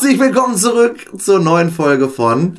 [0.00, 2.56] Herzlich willkommen zurück zur neuen Folge von.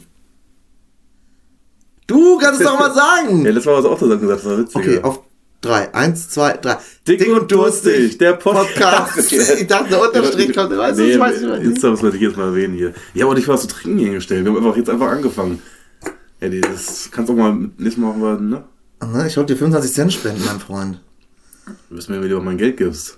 [2.06, 3.46] Du kannst es doch mal sagen!
[3.46, 4.76] Ja, letztes Mal hast du auch das gesagt, das war witzig.
[4.76, 5.22] Okay, auf
[5.62, 5.94] drei.
[5.94, 6.80] Eins, zwei, drei.
[7.08, 9.32] Dick, und durstig, der Podcast.
[9.32, 10.76] ich dachte, der Unterstrich kommt.
[10.76, 11.64] Weißt du, nee, das weiß ich nicht.
[11.64, 12.94] jetzt haben wir es jetzt mal erwähnen hier.
[13.14, 14.44] Ja, aber ich war zu trinken hingestellt.
[14.44, 15.62] Wir haben einfach jetzt einfach angefangen.
[16.42, 19.28] Ja, nee, das kannst du auch mal, nächstes Mal machen ne?
[19.28, 21.00] Ich wollte dir 25 Cent spenden, mein Freund.
[21.90, 23.18] Du wirst mir lieber mein Geld gibst.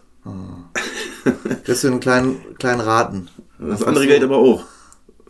[1.65, 3.27] Das für einen kleinen, kleinen Raten.
[3.61, 4.63] Das andere Geld aber auch.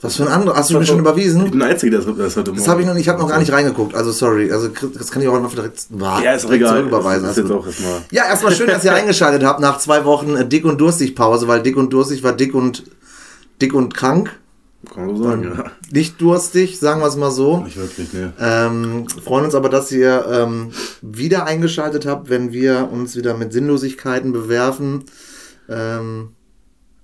[0.04, 0.56] Was für ein anderer?
[0.56, 1.52] Hast du mir schon Ich überwiesen?
[1.52, 3.30] bin der Einzige, der das, das heute Das habe ich noch nicht, ich habe noch
[3.30, 3.94] gar nicht reingeguckt.
[3.94, 6.70] Also sorry, also das kann ich auch einfach direkt, Ja, ist direkt egal.
[6.78, 7.24] zurücküberweisen.
[7.28, 8.02] Das ist jetzt auch erstmal.
[8.10, 11.48] Ja, erstmal schön, dass ihr eingeschaltet habt nach zwei Wochen äh, dick und durstig Pause,
[11.48, 12.84] weil dick und durstig war dick und
[13.62, 14.32] dick und krank.
[14.92, 15.66] Kann man so sagen, ja.
[15.92, 17.58] Nicht durstig, sagen wir es mal so.
[17.58, 18.34] Nicht wirklich, ne.
[18.40, 20.72] Ähm, freuen uns aber, dass ihr ähm,
[21.04, 25.04] wieder eingeschaltet habt, wenn wir uns wieder mit Sinnlosigkeiten bewerfen.
[25.70, 26.30] Ähm,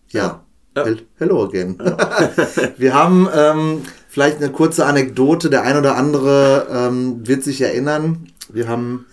[0.09, 0.23] ja.
[0.23, 0.43] Ja.
[0.85, 1.77] Hel- Hello again.
[2.77, 5.49] wir haben ähm, vielleicht eine kurze Anekdote.
[5.49, 8.27] Der ein oder andere ähm, wird sich erinnern.
[8.49, 9.05] Wir haben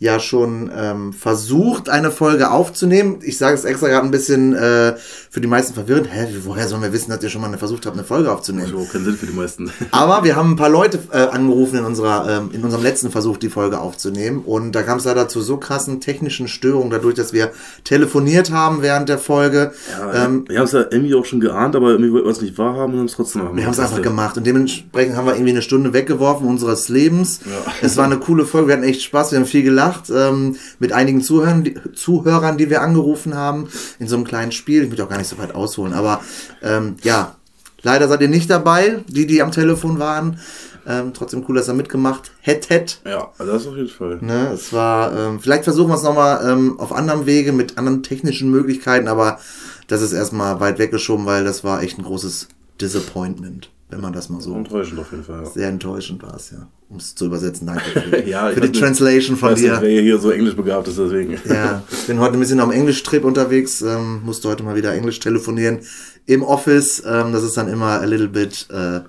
[0.00, 3.18] ja schon ähm, versucht, eine Folge aufzunehmen.
[3.22, 4.94] Ich sage es extra gerade ein bisschen äh,
[5.28, 6.08] für die meisten verwirrend.
[6.12, 8.70] Hä, woher sollen wir wissen, dass ihr schon mal versucht habt, eine Folge aufzunehmen?
[8.70, 9.72] Überhaupt keinen Sinn für die meisten.
[9.90, 13.38] Aber wir haben ein paar Leute äh, angerufen in, unserer, ähm, in unserem letzten Versuch,
[13.38, 14.42] die Folge aufzunehmen.
[14.44, 17.50] Und da kam es leider zu so krassen technischen Störungen, dadurch, dass wir
[17.82, 19.72] telefoniert haben während der Folge.
[20.14, 22.56] ähm, wir haben es ja irgendwie auch schon geahnt, aber irgendwie wollten wir es nicht
[22.56, 23.56] wahrhaben und haben es trotzdem gemacht.
[23.56, 24.36] wir haben es einfach gemacht.
[24.36, 27.40] Und dementsprechend haben wir irgendwie eine Stunde weggeworfen unseres Lebens.
[27.44, 27.72] Ja.
[27.82, 29.87] Es war eine coole Folge, wir hatten echt Spaß, wir haben viel gelacht.
[30.10, 34.82] Ähm, mit einigen Zuhörern die, Zuhörern, die wir angerufen haben, in so einem kleinen Spiel.
[34.82, 36.20] Ich möchte auch gar nicht so weit ausholen, aber
[36.62, 37.36] ähm, ja,
[37.82, 40.38] leider seid ihr nicht dabei, die, die am Telefon waren.
[40.86, 43.02] Ähm, trotzdem cool, dass ihr mitgemacht hättet.
[43.04, 44.18] Ja, also das auf jeden Fall.
[44.22, 48.02] Ne, es war, ähm, vielleicht versuchen wir es nochmal ähm, auf anderem Wege mit anderen
[48.02, 49.38] technischen Möglichkeiten, aber
[49.86, 52.48] das ist erstmal weit weggeschoben, weil das war echt ein großes
[52.80, 54.54] Disappointment, wenn man das mal so.
[54.54, 55.50] Enttäuschend auf jeden Fall, ja.
[55.50, 56.68] Sehr enttäuschend war es, ja.
[56.90, 59.70] Um es zu übersetzen, danke für, Ja, ich für die Translation Ich von weiß nicht,
[59.72, 59.80] dir.
[59.82, 61.38] wer hier so englisch begabt ist, deswegen.
[61.48, 65.20] Ja, ich bin heute ein bisschen am Englisch-Trip unterwegs, ähm, musste heute mal wieder Englisch
[65.20, 65.80] telefonieren
[66.26, 67.02] im Office.
[67.06, 69.00] Ähm, das ist dann immer a little bit äh,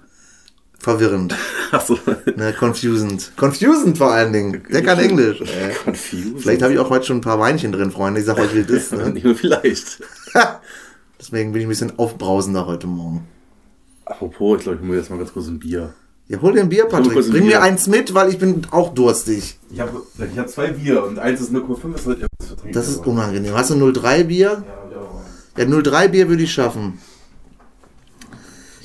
[0.78, 1.36] verwirrend,
[1.72, 2.00] Achso.
[2.38, 3.34] ne, confusend.
[3.36, 4.64] Confusend vor allen Dingen.
[4.72, 5.42] Der kann Englisch.
[5.42, 5.74] Äh.
[5.84, 6.40] Confused.
[6.40, 8.22] Vielleicht habe ich auch heute schon ein paar Weinchen drin, Freunde.
[8.22, 8.94] Ich sag euch, wie das ist.
[8.94, 9.10] Ne?
[9.10, 10.00] Nicht nur vielleicht.
[11.20, 13.28] Deswegen bin ich ein bisschen aufbrausender heute Morgen.
[14.10, 15.94] Apropos, ich glaube, ich mir jetzt mal ganz kurz ein Bier.
[16.28, 17.16] Ja, hol dir ein Bier, Patrick.
[17.16, 17.62] ein Bring mir Bier.
[17.62, 19.58] eins mit, weil ich bin auch durstig.
[19.72, 22.26] Ich habe ich hab zwei Bier und eins ist 0,5, das wird.
[22.74, 23.54] Das ist unangenehm.
[23.56, 24.64] Hast du 03 Bier?
[25.58, 27.00] Ja, 03 Bier würde ich schaffen.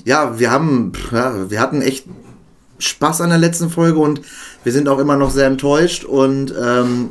[0.04, 2.06] Ja, wir haben, ja, wir hatten echt
[2.78, 4.20] Spaß an der letzten Folge und
[4.62, 7.10] wir sind auch immer noch sehr enttäuscht und ähm,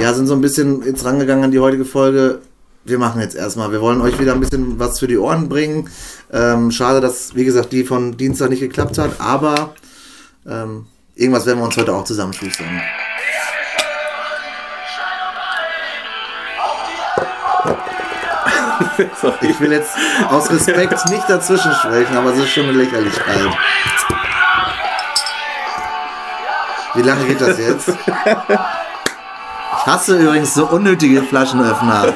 [0.00, 2.40] ja, sind so ein bisschen jetzt rangegangen an die heutige Folge.
[2.84, 3.72] Wir machen jetzt erstmal.
[3.72, 5.88] Wir wollen euch wieder ein bisschen was für die Ohren bringen.
[6.32, 9.74] Ähm, schade, dass, wie gesagt, die von Dienstag nicht geklappt hat, aber
[10.46, 12.66] ähm, irgendwas werden wir uns heute auch zusammenschustern.
[19.20, 19.50] Sorry.
[19.50, 19.96] Ich will jetzt
[20.28, 23.46] aus Respekt nicht dazwischen sprechen, aber es ist schon eine Lächerlichkeit.
[26.94, 27.92] Wie lange geht das jetzt?
[29.80, 32.12] Ich hasse übrigens so unnötige Flaschenöffner.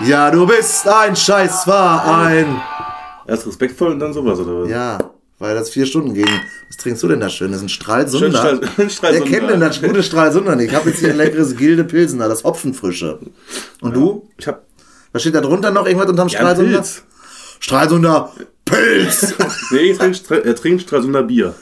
[0.00, 2.60] Ja, du bist ein Scheißverein.
[3.26, 4.68] Erst respektvoll und dann sowas, oder was?
[4.70, 4.98] Ja,
[5.38, 6.28] weil das vier Stunden ging.
[6.68, 7.48] Was trinkst du denn da schön?
[7.52, 8.60] Das ist ein Stralsunder.
[8.76, 10.70] Schön Strahl- Wer kennt denn das gute Stralsunder nicht?
[10.72, 13.18] Ich habe jetzt hier ein leckeres Gilde Pilsener, das Hopfenfrische.
[13.80, 14.28] Und du?
[14.36, 14.62] Ich hab
[15.12, 15.86] Was steht da drunter noch?
[15.86, 16.78] Irgendwas unterm ja, Stralsunder?
[16.78, 17.02] Pilz.
[17.60, 18.32] Stralsunder
[18.64, 19.34] Pilz!
[19.70, 21.54] Nee, ich trinke Stra- äh, trink Stralsunder Bier.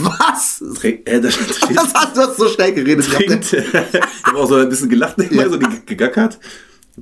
[0.00, 0.62] Was?
[0.78, 3.04] Trink, äh, das steht, Das hast du hast so schnell geredet.
[3.06, 6.38] Ich hab den- trinkt, ich habe auch so ein bisschen gelacht, nebenbei, so ge- gegackert.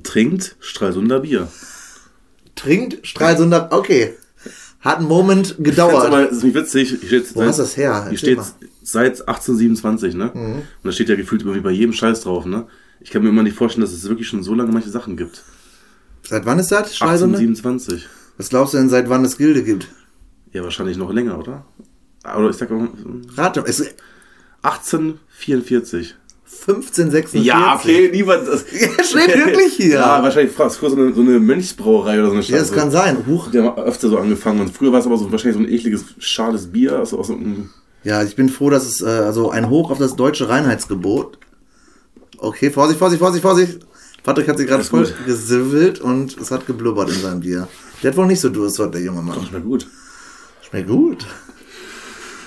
[0.03, 1.47] Trinkt Stralsunder Bier.
[2.55, 3.69] Trinkt Stralsunder.
[3.71, 4.13] Okay.
[4.79, 6.07] Hat einen Moment gedauert.
[6.07, 6.89] aber das ist nicht witzig.
[7.01, 8.07] Hier steht, Wo hast du das her?
[8.09, 8.37] Hier steht.
[8.39, 8.43] Mhm.
[8.83, 10.31] seit 1827, ne?
[10.31, 12.65] Und da steht ja gefühlt irgendwie bei jedem Scheiß drauf, ne?
[12.99, 15.43] Ich kann mir immer nicht vorstellen, dass es wirklich schon so lange manche Sachen gibt.
[16.27, 16.95] Seit wann ist das?
[16.95, 17.37] Stralsunder?
[17.37, 18.07] 1827.
[18.37, 19.87] Was glaubst du denn, seit wann es Gilde gibt?
[20.53, 21.65] Ja, wahrscheinlich noch länger, oder?
[22.23, 22.87] Oder ich sag auch
[23.35, 23.95] Rate, es ist
[24.63, 26.15] 1844.
[26.67, 27.43] 1546.
[27.43, 28.47] Ja, okay, niemand.
[28.47, 29.95] Das, Ja, steht wirklich hier.
[29.95, 33.25] ja, wahrscheinlich früher so eine, so eine Mönchsbrauerei oder so eine Ja, das kann sein.
[33.25, 33.49] Huch.
[33.51, 36.05] Die haben öfter so angefangen und früher war es aber so wahrscheinlich so ein ekliges,
[36.19, 37.69] schales Bier aus, aus so einem.
[38.03, 41.37] Ja, ich bin froh, dass es, äh, also ein Hoch auf das deutsche Reinheitsgebot.
[42.37, 43.79] Okay, Vorsicht, Vorsicht, Vorsicht, Vorsicht.
[44.23, 45.25] Patrick hat sich gerade voll gut.
[45.25, 47.67] gesibbelt und es hat geblubbert in seinem Bier.
[48.03, 49.45] Der hat wohl nicht so Durst heute, der junge Mann.
[49.47, 49.87] Schmeckt gut.
[50.69, 51.25] Schmeckt gut.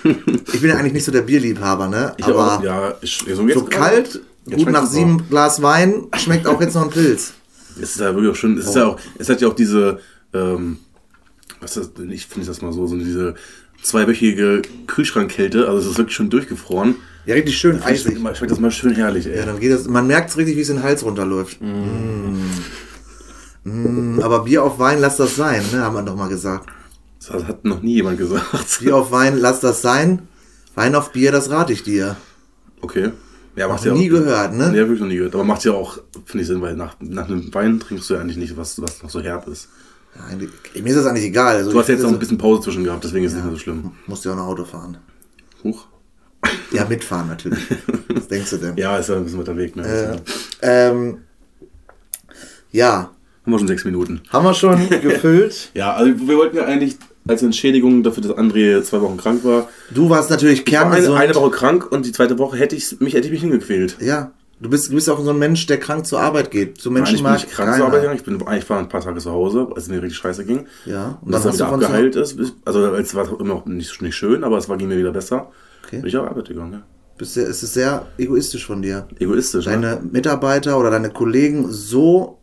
[0.05, 2.15] Ich bin ja eigentlich nicht so der Bierliebhaber, ne?
[2.19, 4.87] Ich Aber auch, ja, ich, so, so kalt, gut nach auch.
[4.89, 7.33] sieben Glas Wein, schmeckt auch jetzt noch ein Pilz.
[7.81, 9.99] Es ist ja wirklich auch schön, es ist ja auch, es hat ja auch diese,
[10.33, 10.79] ähm,
[11.61, 13.35] was ist das, ich finde das mal so, so diese
[13.83, 16.97] zweiwöchige Kühlschrankkälte, also es ist wirklich schon durchgefroren.
[17.27, 18.21] Ja, richtig schön eisig.
[18.21, 19.37] mal- schmeckt das mal schön herrlich, ey.
[19.39, 21.59] Ja, dann geht das, man merkt es richtig, wie es in den Hals runterläuft.
[21.61, 22.37] Mm.
[23.65, 26.69] Mm, aber Bier auf Wein, lass das sein, ne, haben wir doch mal gesagt.
[27.33, 28.47] Das hat noch nie jemand gesagt.
[28.81, 30.29] Bier auf Wein, lass das sein.
[30.75, 32.17] Wein auf Bier, das rate ich dir.
[32.81, 33.11] Okay.
[33.57, 34.71] Ja, macht Noch ja nie auch, gehört, ne?
[34.71, 35.35] Nee, wirklich noch nie gehört.
[35.35, 38.21] Aber macht ja auch, finde ich Sinn, weil nach, nach einem Wein trinkst du ja
[38.21, 39.69] eigentlich nicht, was, was noch so herb ist.
[40.17, 40.37] Ja,
[40.83, 41.57] mir ist das eigentlich egal.
[41.57, 43.55] Also Du hast jetzt noch ein bisschen Pause zwischen gehabt, deswegen ist es nicht mehr
[43.55, 43.93] so schlimm.
[44.07, 44.99] Musst ja auch noch Auto fahren.
[45.63, 45.87] Huch.
[46.73, 47.61] Ja, mitfahren natürlich.
[48.09, 48.77] Was denkst du denn?
[48.77, 49.85] Ja, ist ja ein bisschen weiter Weg, ne?
[49.87, 51.19] Äh, ähm,
[52.71, 53.11] ja,
[53.45, 54.21] Haben wir schon sechs Minuten.
[54.31, 55.71] haben wir schon gefüllt.
[55.75, 59.69] Ja, also wir wollten ja eigentlich als Entschädigung dafür, dass André zwei Wochen krank war.
[59.91, 61.19] Du warst natürlich Ich war eine, kerngesund.
[61.19, 63.97] eine Woche krank und die zweite Woche hätte ich mich, hätte ich mich hingequält.
[64.01, 66.81] Ja, du bist, du bist auch so ein Mensch, der krank zur Arbeit geht.
[66.81, 67.77] So Nein, Menschen ich bin nicht krank keiner.
[67.79, 68.19] zur Arbeit gegangen.
[68.19, 70.67] Ich, bin, ich war ein paar Tage zu Hause, als es mir richtig scheiße ging.
[70.85, 72.39] Ja, Und dass er wieder abgeheilt ist.
[72.65, 75.51] Also es war immer noch nicht, nicht schön, aber es war, ging mir wieder besser.
[75.87, 75.99] Okay.
[75.99, 76.83] Bin ich auf Arbeit gegangen, ja.
[77.17, 79.07] Bist sehr, es ist sehr egoistisch von dir.
[79.21, 79.73] Egoistisch, ne?
[79.73, 82.39] Deine Mitarbeiter oder deine Kollegen so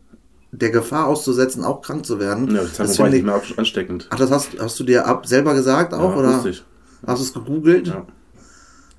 [0.52, 2.54] der Gefahr auszusetzen, auch krank zu werden.
[2.54, 4.06] Ja, das das war finde nicht ich, mehr ansteckend.
[4.10, 6.10] ach, das hast, hast du dir ab, selber gesagt auch?
[6.10, 6.62] Ja, oder ich.
[7.06, 7.88] hast du es gegoogelt?
[7.88, 8.06] Ja.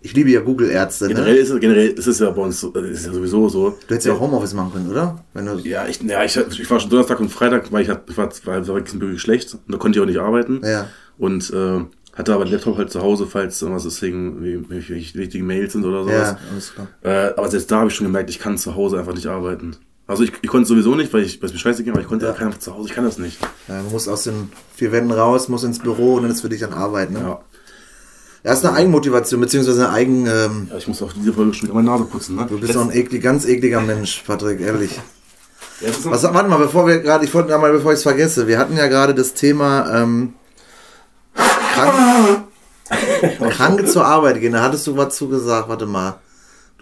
[0.05, 1.07] Ich liebe ja Google-Ärzte.
[1.07, 1.39] Generell Ne?
[1.39, 3.69] ist, es, generell ist es ja bei uns äh, ist ja sowieso so.
[3.87, 5.23] Du hättest ja auch Homeoffice machen können, oder?
[5.63, 8.67] Ja, ich, ja ich, ich war schon Donnerstag und Freitag, weil ich, ich war, war
[8.67, 10.59] wirklich schlecht und da konnte ich auch nicht arbeiten.
[10.65, 10.87] Ja.
[11.17, 11.79] Und äh,
[12.15, 16.03] hatte aber den Laptop halt zu Hause, falls irgendwas deswegen wie wichtige Mails sind oder
[16.03, 16.31] sowas.
[16.31, 16.87] ja, alles klar.
[17.01, 19.77] Äh, aber selbst da habe ich schon gemerkt, ich kann zu Hause einfach nicht arbeiten.
[20.05, 22.07] Also ich, ich konnte sowieso nicht, weil ich weil es mir scheiße ging, aber ich
[22.07, 23.39] konnte einfach zu Hause, ich kann das nicht.
[23.67, 26.49] Ja, du musst aus den vier Wänden raus, musst ins Büro und dann ist für
[26.49, 27.11] dich dann Arbeit.
[27.11, 27.19] Ne?
[27.19, 27.41] Ja.
[28.43, 30.27] Ja, ist eine Eigenmotivation, beziehungsweise eine Eigen.
[30.27, 32.45] Ähm, ja ich muss auch diese Folge schon wieder meine Nase putzen, ne?
[32.49, 34.99] du bist auch ein eklig, ganz ekliger Mensch, Patrick, ehrlich.
[35.79, 38.47] Ja, Was, warte mal, bevor wir gerade, ich wollte noch mal, bevor ich es vergesse,
[38.47, 40.33] wir hatten ja gerade das Thema ähm,
[41.33, 42.43] krank,
[43.51, 44.53] Kranke zur Arbeit gehen.
[44.53, 46.19] Da hattest du was zugesagt, warte mal.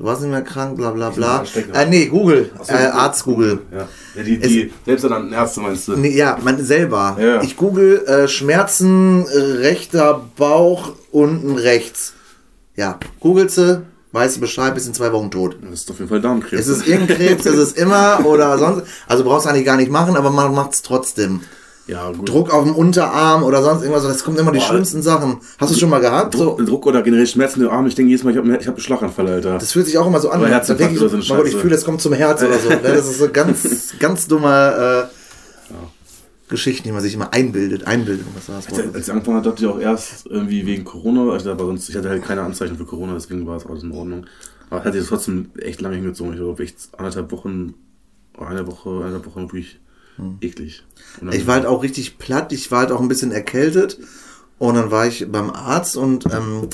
[0.01, 1.43] Du warst nicht mehr krank, bla bla bla.
[1.73, 3.59] Äh, nee, Google, so, äh, Arzt Google.
[3.71, 5.95] ja, ja die, die selbsternannten Ärzte meinst du?
[5.95, 7.17] Nee, ja, man selber.
[7.19, 7.43] Ja.
[7.43, 12.13] Ich google äh, Schmerzen, rechter Bauch, unten rechts.
[12.75, 15.57] Ja, googelst du, weißt du Bescheid, bist in zwei Wochen tot.
[15.61, 16.61] Das ist auf jeden Fall Darmkrebs.
[16.65, 18.87] Ist es irgendein Krebs, ist es immer oder sonst.
[19.05, 21.41] Also brauchst du eigentlich gar nicht machen, aber man macht es trotzdem.
[21.87, 22.11] Ja.
[22.11, 24.65] Druck auf dem Unterarm oder sonst irgendwas, das kommen immer die Boah.
[24.67, 25.37] schlimmsten Sachen.
[25.57, 26.33] Hast du schon mal gehabt?
[26.35, 27.85] Druck, So, Druck oder generell Schmerzen im Arm.
[27.87, 29.57] Ich denke jedes Mal, ich habe ich hab einen Schlaganfall, Alter.
[29.57, 30.41] das fühlt sich auch immer so an.
[30.41, 32.69] Da denke ich, so, eine Gott, ich fühle, es kommt zum Herz oder so.
[32.69, 35.73] Ne, Das ist so ganz, ganz dumme äh,
[36.49, 37.87] Geschichten, die man sich immer einbildet.
[37.87, 38.95] Einbildung, das war das Als, Wort.
[38.95, 41.95] als ich angefangen hat, dachte ich auch erst irgendwie wegen Corona, also, aber sonst, ich
[41.95, 44.25] hatte halt keine Anzeichen für Corona, deswegen war es alles in Ordnung.
[44.69, 46.33] Aber hat sich das trotzdem echt lange hingezogen.
[46.33, 47.73] Ich glaube, echt anderthalb Wochen,
[48.37, 49.79] oder eine Woche, eineinhalb Wochen wirklich
[50.41, 50.83] eklig.
[51.19, 53.97] Und dann- Ich war halt auch richtig platt, ich war halt auch ein bisschen erkältet.
[54.59, 56.67] Und dann war ich beim Arzt und ähm,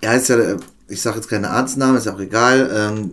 [0.00, 0.56] er ist ja,
[0.88, 2.70] ich sage jetzt keine Arztnamen, ist ja auch egal.
[2.74, 3.10] Ähm,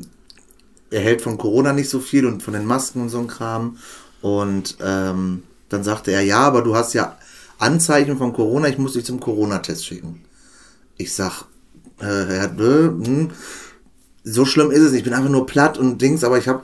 [0.90, 3.78] er hält von Corona nicht so viel und von den Masken und so ein Kram.
[4.22, 7.18] Und ähm, dann sagte er, ja, aber du hast ja
[7.60, 10.22] Anzeichen von Corona, ich muss dich zum Corona-Test schicken.
[10.98, 11.44] Ich sag,
[12.00, 13.32] äh, hm,
[14.24, 16.64] so schlimm ist es ich bin einfach nur platt und Dings, aber ich habe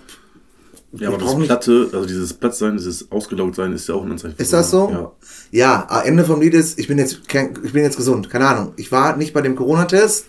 [0.94, 3.96] ja, aber ich das brauch nicht- Platte, also dieses Plattsein, dieses ausgelaugt sein, ist ja
[3.96, 4.36] auch ein Anzeichen.
[4.38, 4.88] Ist das so?
[4.88, 5.12] Corona.
[5.52, 8.48] Ja, ah, Ende vom Lied ist, ich bin jetzt, kein, ich bin jetzt gesund, keine
[8.48, 8.74] Ahnung.
[8.78, 10.26] Ich war nicht bei dem Corona-Test,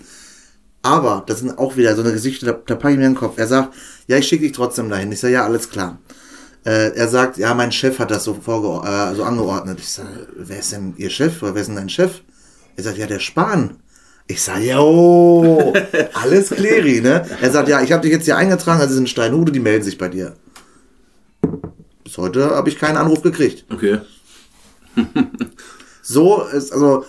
[0.83, 3.39] aber das sind auch wieder so eine Geschichte, da, da packe ich mir den Kopf.
[3.39, 3.75] Er sagt,
[4.07, 5.11] ja, ich schicke dich trotzdem dahin.
[5.13, 5.99] Ich sage, ja, alles klar.
[6.65, 9.79] Äh, er sagt, ja, mein Chef hat das so, äh, so angeordnet.
[9.81, 11.43] Ich sage, wer ist denn Ihr Chef?
[11.43, 12.21] Oder wer ist denn dein Chef?
[12.77, 13.77] Er sagt, ja, der Spahn.
[14.27, 15.73] Ich sage, jo,
[16.15, 17.25] alles kläri, ne?
[17.41, 19.97] Er sagt, ja, ich habe dich jetzt hier eingetragen, also sind Steinhude, die melden sich
[19.99, 20.35] bei dir.
[22.09, 23.67] Bis heute habe ich keinen Anruf gekriegt.
[23.71, 23.99] Okay.
[26.03, 27.05] So ist, also,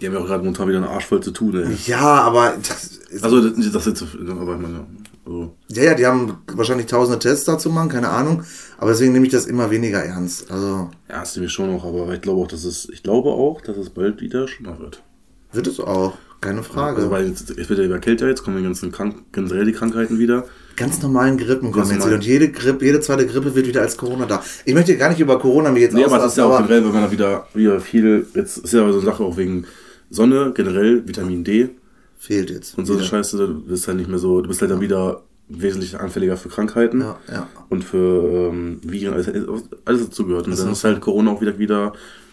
[0.00, 1.76] Die haben ja auch gerade momentan wieder einen Arsch voll zu tun, ey.
[1.86, 4.86] ja, aber, das ist, Also, das, das jetzt, aber ich meine,
[5.26, 8.44] also, ja, ja, die haben wahrscheinlich tausende Tests dazu machen, keine Ahnung.
[8.78, 10.52] Aber deswegen nehme ich das immer weniger ernst.
[10.52, 13.60] Also, ja, ist nämlich schon noch, aber ich glaube auch, dass es, ich glaube auch,
[13.60, 15.02] dass es bald wieder schlimmer wird.
[15.50, 16.98] wird es auch, keine Frage.
[16.98, 19.72] Also, weil jetzt, es wird ja wieder kälter, jetzt kommen die ganzen Krank generell die
[19.72, 20.44] Krankheiten wieder.
[20.76, 22.14] Ganz normalen Grippen kommen jetzt wieder.
[22.14, 24.42] Und jede Grippe, jede zweite Grippe wird wieder als Corona da.
[24.64, 26.66] Ich möchte gar nicht über Corona mir jetzt Nee, aber es ist ja auch aber
[26.66, 29.66] generell, wenn man da wieder, wieder viel, jetzt ist ja so eine Sache auch wegen
[30.10, 31.70] Sonne, generell, Vitamin D
[32.18, 32.78] fehlt jetzt.
[32.78, 33.02] und so eine.
[33.02, 36.48] Scheiße, du bist halt nicht mehr so, du bist halt dann wieder wesentlich anfälliger für
[36.48, 37.48] Krankheiten Ja, ja.
[37.70, 39.28] und für ähm, Viren, alles,
[39.84, 40.46] alles dazugehört.
[40.46, 41.92] Und dann ist halt Corona auch wieder, wieder,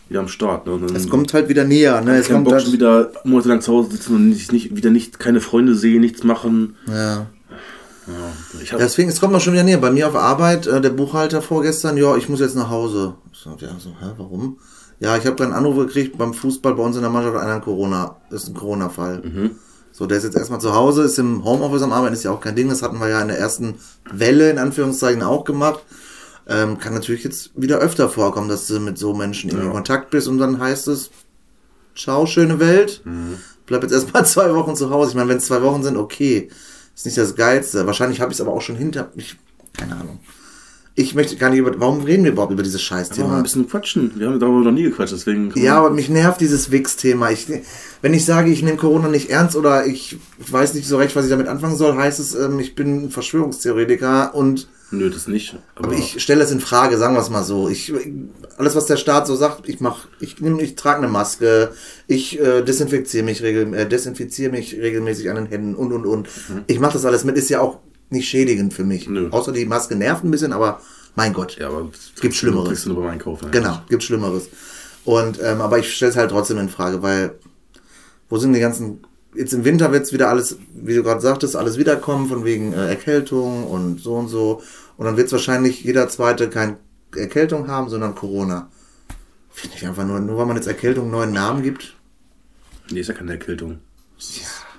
[0.10, 0.68] wieder am Start.
[0.68, 0.80] Ne?
[0.96, 2.18] Es kommt halt wieder näher, ne?
[2.18, 5.20] Es kommt Bock halt, schon wieder monatelang zu Hause sitzen und nicht, nicht, wieder nicht,
[5.20, 6.76] keine Freunde sehen, nichts machen.
[6.88, 7.28] ja.
[8.08, 9.80] Ja, Deswegen, es kommt mal schon wieder näher.
[9.80, 13.16] Bei mir auf Arbeit, äh, der Buchhalter vorgestern, ja, ich muss jetzt nach Hause.
[13.34, 14.60] Ich sag, ja, so, hä, warum?
[15.00, 17.60] Ja, ich habe gerade einen Anruf gekriegt beim Fußball bei uns in der Mannschaft, einer
[17.62, 19.24] Corona, ist ein Corona-Fall.
[19.92, 22.42] So, der ist jetzt erstmal zu Hause, ist im Homeoffice am Arbeiten, ist ja auch
[22.42, 22.70] kein Ding.
[22.70, 23.76] Das hatten wir ja in der ersten
[24.12, 25.80] Welle, in Anführungszeichen, auch gemacht.
[26.48, 29.76] Ähm, kann natürlich jetzt wieder öfter vorkommen, dass du mit so Menschen irgendwie in Ja.
[29.76, 31.10] Kontakt bist und dann heißt es,
[31.96, 33.02] ciao, schöne Welt.
[33.66, 35.12] Bleib jetzt erstmal zwei Wochen zu Hause.
[35.12, 36.50] Ich meine, wenn es zwei Wochen sind, okay.
[36.96, 37.86] Ist nicht das Geilste.
[37.88, 39.36] Wahrscheinlich habe ich es aber auch schon hinter mich.
[39.74, 40.20] Keine Ahnung.
[40.98, 41.78] Ich möchte gar nicht über.
[41.78, 43.36] Warum reden wir überhaupt über dieses Scheißthema?
[43.36, 44.12] ein bisschen quatschen.
[44.16, 45.52] Wir haben darüber noch nie gequatscht, deswegen.
[45.56, 47.32] Ja, aber mich nervt dieses Wix-Thema.
[47.32, 47.48] Ich,
[48.02, 51.26] wenn ich sage, ich nehme Corona nicht ernst oder ich weiß nicht so recht, was
[51.26, 55.56] ich damit anfangen soll, heißt es, ähm, ich bin ein Verschwörungstheoretiker und Nö, das nicht.
[55.76, 57.68] Aber, aber ich stelle es in Frage, sagen wir es mal so.
[57.70, 57.92] Ich,
[58.58, 61.72] alles, was der Staat so sagt, ich mach, ich nehme, ich trage eine Maske,
[62.08, 66.30] ich äh, desinfiziere mich, regel, äh, desinfiziere mich regelmäßig an den Händen und und und.
[66.68, 69.10] Ich mache das alles mit, ist ja auch nicht schädigend für mich.
[69.10, 69.30] Nö.
[69.32, 70.82] Außer die Maske nervt ein bisschen, aber
[71.16, 71.58] mein Gott.
[71.58, 71.90] ja, aber
[72.22, 72.84] Gibt Schlimmeres.
[72.84, 73.50] Du nur beim Einkaufen.
[73.52, 74.50] Genau, gibt Schlimmeres.
[75.04, 77.36] Und, ähm, aber ich stelle es halt trotzdem in Frage, weil
[78.30, 79.06] wo sind die ganzen.
[79.36, 82.74] Jetzt im Winter wird es wieder alles, wie du gerade sagtest, alles wiederkommen, von wegen
[82.74, 84.62] äh, Erkältung und so und so.
[84.98, 86.78] Und dann wird es wahrscheinlich jeder zweite keine
[87.16, 88.70] Erkältung haben, sondern Corona.
[89.52, 91.96] Finde ich einfach nur, nur weil man jetzt Erkältung einen neuen Namen gibt.
[92.92, 93.80] Nee, ist ja keine Erkältung.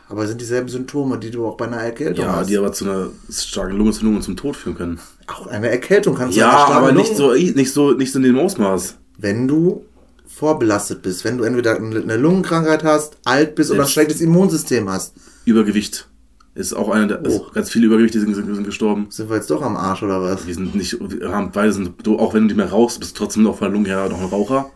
[0.08, 2.48] Aber es sind dieselben Symptome, die du auch bei einer Erkältung Ja, hast.
[2.48, 5.00] die aber zu einer starken Lungenentzündung und zum Tod führen können.
[5.26, 8.18] auch eine Erkältung kannst du Ja, einer starken aber nicht so, nicht so, nicht so
[8.18, 8.96] in dem Ausmaß.
[9.18, 9.84] wenn du
[10.36, 15.14] vorbelastet bist, wenn du entweder eine Lungenkrankheit hast, alt bist oder ein schlechtes Immunsystem hast.
[15.46, 16.08] Übergewicht
[16.54, 17.46] ist auch einer der, Oh.
[17.46, 19.06] ist ganz viele Übergewichte sind, sind, gestorben.
[19.08, 20.46] Sind wir jetzt doch am Arsch oder was?
[20.46, 23.12] Wir sind nicht, wir haben beide sind, du, auch wenn du nicht mehr rauchst, bist
[23.18, 24.70] du trotzdem noch von der Lunge her noch ein Raucher.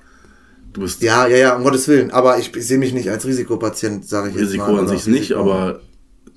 [0.73, 2.11] Du bist Ja, ja, ja, um Gottes Willen.
[2.11, 4.79] Aber ich, ich sehe mich nicht als Risikopatient, sage ich Risiko jetzt mal.
[4.79, 5.41] an oder sich nicht, Risiko.
[5.41, 5.81] aber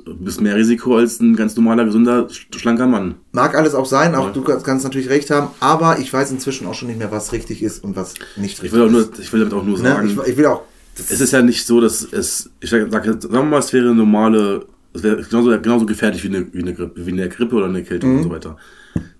[0.05, 3.15] du bist mehr Risiko als ein ganz normaler, gesunder, sch- schlanker Mann.
[3.31, 4.31] Mag alles auch sein, auch Ja.
[4.31, 7.31] du kannst, kannst natürlich recht haben, aber ich weiß inzwischen auch schon nicht mehr, was
[7.31, 9.19] richtig ist und was nicht richtig Ich will, auch nur, ist.
[9.19, 9.83] ich will damit auch nur Ne?
[9.83, 10.61] sagen, Ich, ich will auch.
[10.97, 13.85] es ist ja nicht so, dass es, ich sag, sag, sagen wir mal, es wäre
[13.87, 17.55] eine normale, es wäre genauso, genauso gefährlich wie eine, wie eine, Grippe, wie eine Grippe
[17.55, 18.17] oder eine Erkältung Mhm.
[18.17, 18.57] und so weiter.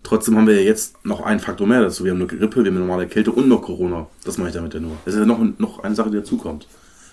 [0.04, 2.04] Trotzdem haben wir ja jetzt noch einen Faktor mehr dazu.
[2.04, 4.06] Wir haben eine Grippe, wir haben eine normale Erkältung und noch Corona.
[4.26, 4.98] Das mache ich damit ja nur.
[5.06, 6.68] Das ist ja noch, noch eine Sache, die dazukommt.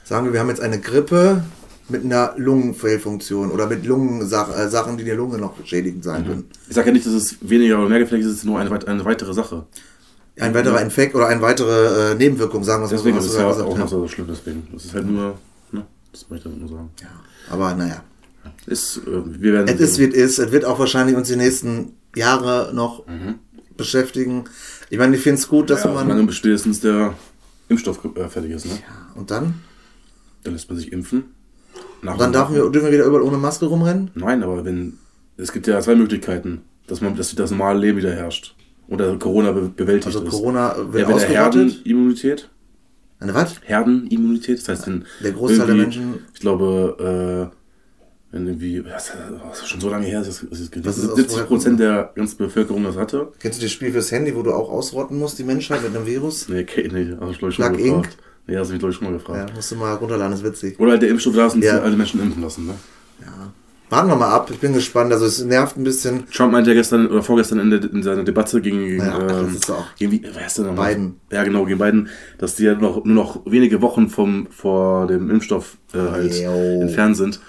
[0.04, 1.44] Sagen wir, wir haben jetzt eine Grippe
[1.90, 6.44] mit einer Lungenfehlfunktion oder mit Lungensachen, äh, Sachen, die der Lunge noch schädigend sein können.
[6.68, 8.86] Ich sage ja nicht, dass es weniger oder mehr gefährlich ist, es ist nur eine,
[8.86, 9.66] eine weitere Sache.
[10.38, 13.26] Ein weiterer Infekt oder eine weitere äh, Nebenwirkung, sagen wir es mal so, Deswegen ist
[13.26, 14.66] es ja gerade auch gesagt noch so schlimm, deswegen.
[14.72, 15.38] Das ist halt nur,
[15.72, 16.90] ne, das möchte ich damit nur sagen.
[17.02, 17.08] Ja.
[17.50, 18.02] Aber naja.
[18.66, 20.38] Ist, äh, wir werden Es ist, wie es ist.
[20.38, 23.04] Es wird auch wahrscheinlich uns die nächsten Jahre noch
[23.76, 24.44] beschäftigen.
[24.88, 26.08] Ich meine, ich finde es gut, dass ja, man.
[26.08, 27.14] solange spätestens der
[27.68, 28.78] Impfstoff äh, fertig ist, ne?
[29.14, 29.54] Und dann?
[30.42, 31.24] Dann lässt man sich impfen.
[32.02, 34.10] Nach Dann dürfen wir, dürfen wir wieder überall ohne Maske rumrennen?
[34.14, 34.94] Nein, aber wenn
[35.36, 38.54] es gibt ja zwei Möglichkeiten, dass man dass das normale Leben wieder herrscht
[38.88, 40.30] oder Corona be bewältigt Also ist.
[40.30, 41.28] Corona wird ausgerottet.
[41.30, 42.48] Herdenimmunität,
[43.20, 43.60] Eine was?
[43.62, 47.56] Herdenimmunität, das heißt, wenn Der Großteil der Menschen- ich glaube, äh,
[48.32, 49.14] wenn irgendwie, das ist
[49.60, 53.28] das schon so lange her, dass ist aus 70 Prozent der ganzen Bevölkerung das hatte.
[53.40, 56.06] Kennst du das Spiel fürs Handy, wo du auch ausrotten musst, die Menschheit mit einem
[56.06, 56.48] Virus?
[56.48, 58.02] Nee, okay, nee, hast du glaube ich Plug Inc?
[58.04, 58.18] gefragt.
[58.46, 59.48] Nee, hast du mich glaube ich schon mal gefragt.
[59.50, 60.78] Ja, musst du mal runterladen, ist witzig.
[60.80, 61.78] Oder halt der Impfstoff da ist und Ja.
[61.80, 62.74] alle Menschen impfen lassen, ne?
[63.20, 63.52] Ja.
[63.90, 65.12] Warten wir mal ab, ich bin gespannt.
[65.12, 66.24] Also es nervt ein bisschen.
[66.30, 69.48] Trump meinte ja gestern oder vorgestern in, der, in seiner Debatte gegen, gegen, Ja, das
[69.48, 70.94] ähm, ist auch- gegen wie, wer ist denn nochmal?
[70.94, 71.16] Biden.
[71.32, 75.28] Ja, genau, gegen Biden, dass die ja noch, nur noch wenige Wochen vom, vor dem
[75.28, 76.80] Impfstoff äh, halt Jo.
[76.82, 77.40] entfernt sind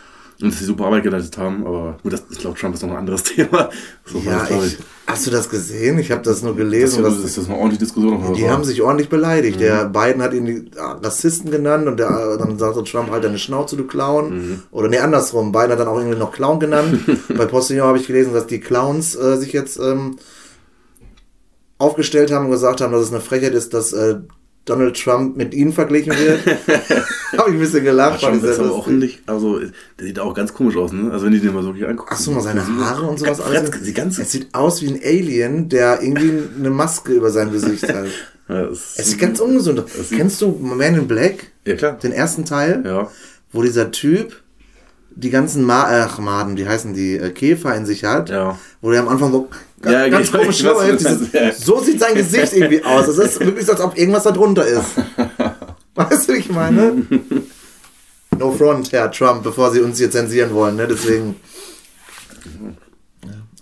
[0.41, 2.89] und dass sie super Arbeit geleistet haben, aber gut, das, ich glaube, Trump ist noch
[2.91, 3.69] ein anderes Thema.
[4.05, 5.99] So, Ja, das ich, hast du das gesehen?
[5.99, 7.03] Ich habe das nur Das, gelesen.
[7.03, 8.19] das, was- das ist eine ordentliche Diskussion.
[8.21, 9.59] noch die haben sich ordentlich beleidigt.
[9.59, 9.91] Der Mhm.
[9.91, 13.37] Biden hat ihn die ah, Rassisten genannt und der, äh, dann sagte Trump halt deine
[13.37, 14.29] Schnauze, du Clown.
[14.33, 14.63] Mhm.
[14.71, 15.51] Oder nee, andersrum.
[15.51, 16.99] Biden hat dann auch irgendwie noch Clown genannt.
[17.37, 20.17] Bei Postillon habe ich gelesen, dass die Clowns äh, sich jetzt ähm,
[21.77, 24.19] aufgestellt haben und gesagt haben, dass es eine Frechheit ist, dass äh,
[24.65, 26.45] Donald Trump mit ihnen verglichen wird.
[27.37, 28.21] habe ich ein bisschen gelacht.
[28.21, 31.11] Trump ich ist aber nicht, also der sieht auch ganz komisch aus, ne?
[31.11, 32.09] Also wenn die den mal so angucken.
[32.09, 33.83] Hast du mal seine Haare und sowas Ganz, alles?
[33.83, 37.87] die ganze, Es sieht aus wie ein Alien, der irgendwie eine Maske über sein Gesicht
[37.91, 38.07] hat.
[38.49, 39.89] ja, es, Es sieht ganz ungesund aus.
[40.09, 41.51] Kennst du Man in Black?
[41.65, 41.93] ja klar.
[41.93, 42.83] Den ersten Teil?
[42.85, 43.09] Ja.
[43.51, 44.41] Wo dieser Typ
[45.13, 48.29] die ganzen Ma ach, Maden, wie heißen die, äh, Käfer in sich hat.
[48.29, 48.57] Ja.
[48.81, 49.49] Wo der am Anfang so
[49.85, 51.51] Ja, ganz genau, komisch weiß, Dieses, ja.
[51.53, 53.07] so sieht sein Gesicht irgendwie aus.
[53.07, 54.85] Es ist wirklich so, als ob irgendwas da drunter ist.
[55.95, 57.05] Weißt du, wie ich meine?
[58.37, 60.87] No front, Herr Trump, bevor sie uns hier zensieren wollen, ne?
[60.87, 61.35] Deswegen.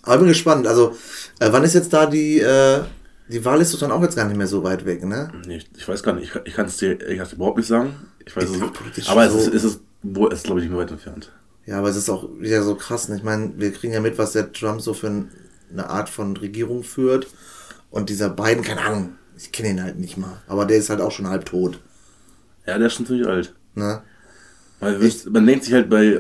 [0.03, 0.67] Aber ich bin gespannt.
[0.67, 0.95] Also,
[1.39, 2.81] äh, wann ist jetzt da die, äh,
[3.27, 5.31] die Wahl ist doch dann auch jetzt gar nicht mehr so weit weg, ne?
[5.47, 7.95] Ich, ich weiß gar nicht, ich, ich kann es dir ich kann's überhaupt nicht sagen.
[8.25, 10.65] Ich weiß Ich es politisch Aber es ist, es ist, wo, es ist glaube ich
[10.65, 11.31] nicht mehr weit entfernt.
[11.65, 13.09] Ja, aber es ist auch wieder so krass.
[13.09, 13.17] ne?
[13.17, 15.31] Ich meine, wir kriegen ja mit, was der Trump so für ein-
[15.71, 17.27] eine Art von Regierung führt.
[17.91, 20.41] Und dieser Biden, keine Ahnung, ich kenne ihn halt nicht mal.
[20.47, 21.79] Aber der ist halt auch schon halb tot.
[22.67, 23.53] Ja, der ist schon ziemlich alt.
[23.75, 24.01] Ne?
[24.79, 26.19] Man, wird- man denkt sich halt bei,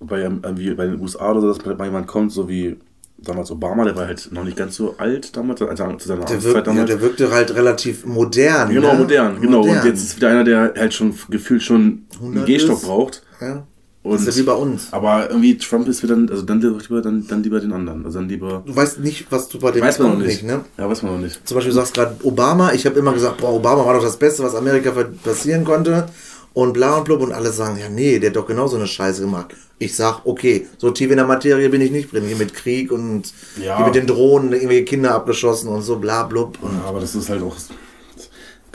[0.00, 2.76] bei, ähm, wie bei den USA oder so, dass man bei jemand kommt, so wie
[3.18, 6.42] damals Obama, der war halt noch nicht ganz so alt damals, also zu seiner Der,
[6.42, 6.86] wirkt, ja, damals.
[6.90, 8.68] der wirkte halt relativ modern.
[8.70, 8.98] genau, ne?
[9.00, 9.58] modern, genau.
[9.62, 9.78] Modern.
[9.80, 12.84] Und jetzt ist wieder einer, der halt schon gefühlt schon einen 100 Gehstock ist.
[12.86, 13.22] braucht.
[13.40, 13.66] Ja.
[14.06, 14.88] Und, Das ist ja wie bei uns.
[14.92, 18.04] Aber irgendwie Trump ist wieder, also dann lieber, dann, dann lieber den anderen.
[18.04, 18.62] Also dann lieber.
[18.64, 20.42] Du weißt nicht, was du bei dem Weiß man noch kommt nicht.
[20.44, 20.64] ne?
[20.78, 21.40] Ja, weiß man noch nicht.
[21.46, 22.72] Zum Beispiel du sagst gerade Obama.
[22.72, 24.92] Ich habe immer gesagt, boah, Obama war doch das Beste, was Amerika
[25.24, 26.06] passieren konnte.
[26.54, 27.20] Und bla und blub.
[27.20, 29.54] Und alle sagen, ja, nee, der hat doch genauso eine Scheiße gemacht.
[29.78, 32.24] Ich sag, okay, so tief in der Materie bin ich nicht drin.
[32.26, 33.24] Hier mit Krieg und
[33.62, 33.76] Ja.
[33.76, 36.56] hier mit den Drohnen, irgendwelche Kinder abgeschossen und so, bla blub.
[36.62, 37.56] Ja, aber das ist halt auch.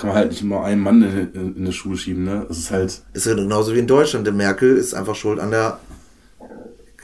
[0.02, 2.46] Kann man halt nicht immer einen Mann in, in, in eine Schule schieben, ne?
[2.48, 3.02] Das ist halt.
[3.14, 4.26] ist ja genauso wie in Deutschland.
[4.26, 5.80] Der Merkel ist einfach schuld an der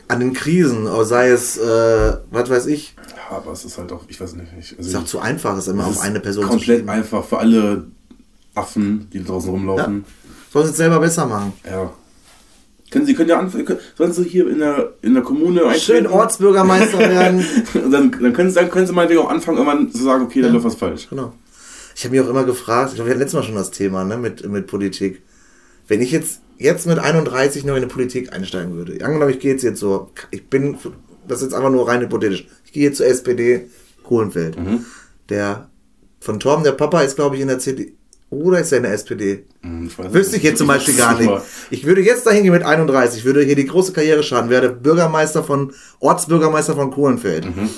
[0.09, 2.95] an den Krisen, oder sei es, äh, was weiß ich,
[3.29, 4.47] Ja, aber es ist halt auch, ich weiß nicht.
[4.57, 6.89] Ich, also ist auch zu einfach, es immer es auf eine Person zu Komplett schieben.
[6.89, 7.87] einfach für alle
[8.55, 10.05] Affen, die draußen rumlaufen.
[10.53, 11.51] Sollen sie es selber besser machen.
[11.69, 11.91] Ja.
[12.89, 16.07] Können Sie können ja anfangen, können- sollen Sie hier in der, in der Kommune Schön?
[16.07, 17.45] Ortsbürgermeister werden.
[17.73, 20.47] Dann, dann, können Sie, dann können Sie meinetwegen auch anfangen, irgendwann zu sagen, okay, da
[20.47, 21.07] läuft was falsch.
[21.09, 21.33] Genau.
[21.97, 24.03] Ich habe mich auch immer gefragt, ich glaube, wir hatten letztes Mal schon das Thema
[24.03, 25.23] ne, mit, mit Politik.
[25.87, 29.53] Wenn ich jetzt, jetzt mit 31 noch in die Politik einsteigen würde, angenommen, ich gehe
[29.53, 30.77] jetzt, jetzt so, ich bin,
[31.27, 33.67] das ist jetzt einfach nur rein hypothetisch, ich gehe jetzt zur SPD
[34.03, 34.59] Kohlenfeld.
[34.59, 34.85] Mhm.
[35.29, 35.71] Der
[36.19, 37.89] von Torben, der Papa, ist, glaube ich, in der CDU
[38.29, 39.45] oder ist er in der SPD?
[39.63, 41.31] Hm, Ich Wüsste ich jetzt zum Beispiel gar nicht.
[41.71, 45.43] Ich würde jetzt dahin gehen mit 31, würde hier die große Karriere starten, werde Bürgermeister
[45.43, 47.45] von, Ortsbürgermeister von Kohlenfeld.
[47.45, 47.69] Mhm.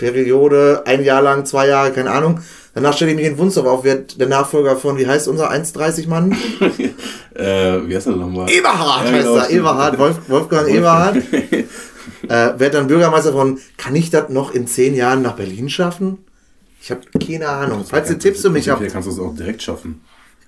[0.00, 2.40] Periode, ein Jahr lang, zwei Jahre, keine Ahnung.
[2.74, 6.08] Danach stelle ich mich in Wunstorf auf, wird der Nachfolger von, wie heißt unser 1,30
[6.08, 6.32] Mann?
[7.34, 8.50] äh, wie heißt er nochmal?
[8.50, 9.36] Eberhard Ja, heißt genau.
[9.36, 11.16] er, Eberhard, Wolf, Wolfgang Eberhard.
[12.28, 16.18] äh, wird dann Bürgermeister von, kann ich das noch in zehn Jahren nach Berlin schaffen?
[16.82, 17.84] Ich habe keine Ahnung.
[17.86, 20.00] Falls ihr Tipps für mich habt, kannst du es auch direkt schaffen.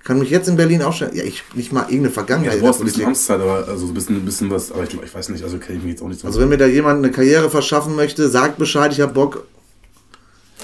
[0.04, 2.56] Kann mich jetzt in Berlin auch schon, ja, ich nicht mal irgendeine Ja, Vergangenheit du
[2.56, 3.06] in der brauchst ein bisschen.
[3.06, 5.58] Amtszeit, aber also so ein bisschen, ein bisschen was, aber ich, ich weiß nicht, also
[5.58, 6.26] kenne ich mich jetzt auch nicht so.
[6.26, 9.45] Also wenn mir da jemand eine Karriere verschaffen möchte, sagt Bescheid, ich habe Bock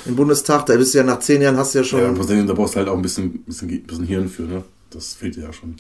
[0.06, 2.52] im Bundestag, da bist du ja nach zehn Jahren, hast du ja schon, ja, da
[2.54, 4.64] brauchst du halt auch ein bisschen, bisschen, bisschen Hirn für, ne?
[4.90, 5.76] Das fehlt dir ja schon.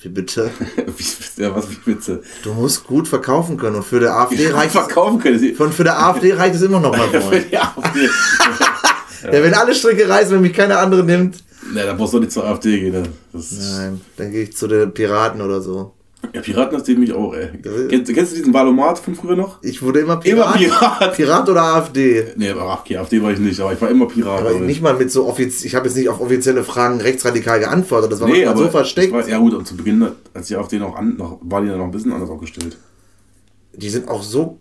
[0.00, 0.50] wie bitte,
[1.36, 2.22] ja, was wie Witze.
[2.44, 5.38] du musst gut verkaufen können und für der AfD reicht es, verkaufen können.
[5.38, 7.44] Sie- und für der AfD reicht es immer noch mal voll.
[7.50, 8.08] ja, okay.
[9.24, 11.42] Ja, wenn alle Stricke reißen, wenn mich keine andere nimmt,
[11.74, 12.92] Na, da brauchst du nicht zur AfD gehen.
[12.92, 13.02] Ne?
[13.32, 15.92] Nein, dann gehe ich zu den Piraten oder so.
[16.32, 17.48] ja, Piraten hast du mich auch, ey.
[17.88, 19.62] Kennst, kennst du diesen Valomat von früher noch?
[19.62, 20.58] Ich wurde immer Immer Pirat.
[20.58, 21.16] Pirat.
[21.16, 22.24] Pirat oder AfD.
[22.36, 24.40] Nee, aber okay, AfD war ich nicht, aber ich war immer Pirat.
[24.40, 28.12] Aber nicht mal mit so offiziell, ich habe jetzt nicht auf offizielle Fragen rechtsradikal geantwortet,
[28.12, 29.12] das war nee, so versteckt.
[29.12, 31.78] War, ja gut, und zu Beginn, als die AfD noch an, noch, war die dann
[31.78, 32.76] noch ein bisschen anders aufgestellt.
[33.74, 34.58] Die sind auch so,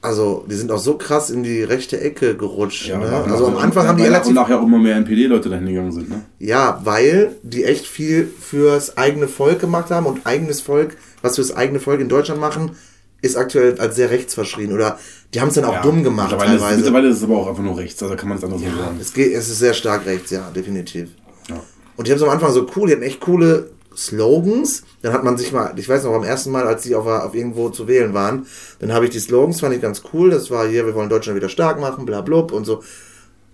[0.00, 2.88] also die sind auch so krass in die rechte Ecke gerutscht.
[2.88, 2.98] ne?
[2.98, 5.92] nach- Also am Anfang haben die relativ Und nachher auch immer mehr NPD-Leute dahin gegangen
[5.92, 6.22] sind, ne?
[6.38, 11.54] Ja, weil die echt viel fürs eigene Volk gemacht haben und eigenes Volk, was fürs
[11.54, 12.72] eigene Volk in Deutschland machen,
[13.20, 14.72] ist aktuell als sehr rechtsverschrien.
[14.72, 14.98] Oder
[15.34, 16.76] die haben es dann auch Ja, dumm gemacht Mittlerweile ist, teilweise.
[16.78, 18.96] mittlerweile ist es aber auch einfach nur rechts, also kann man es anders nicht sagen.
[19.00, 21.10] es, geht, es ist sehr stark rechts, ja, definitiv.
[21.48, 21.60] Ja.
[21.96, 24.84] Und die haben es am Anfang so cool, die hatten echt coole Slogans.
[25.02, 27.34] Dann hat man sich mal, ich weiß noch, beim ersten Mal, als die auf, auf
[27.34, 28.46] irgendwo zu wählen waren,
[28.78, 30.30] dann habe ich die Slogans, fand ich ganz cool.
[30.30, 32.82] Das war hier, wir wollen Deutschland wieder stark machen, bla blub und so.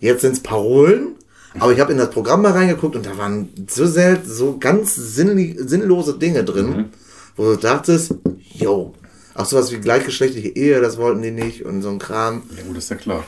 [0.00, 1.16] Jetzt sind es Parolen.
[1.58, 4.94] Aber ich habe in das Programm mal reingeguckt und da waren so selten, so ganz
[4.94, 6.90] sinnlose Dinge drin,
[7.36, 8.14] wo du dachtest,
[8.52, 8.94] yo,
[9.34, 12.42] auch sowas wie gleichgeschlechtliche Ehe, das wollten die nicht und so ein Kram.
[12.56, 13.24] Ja gut, das ist ja klar.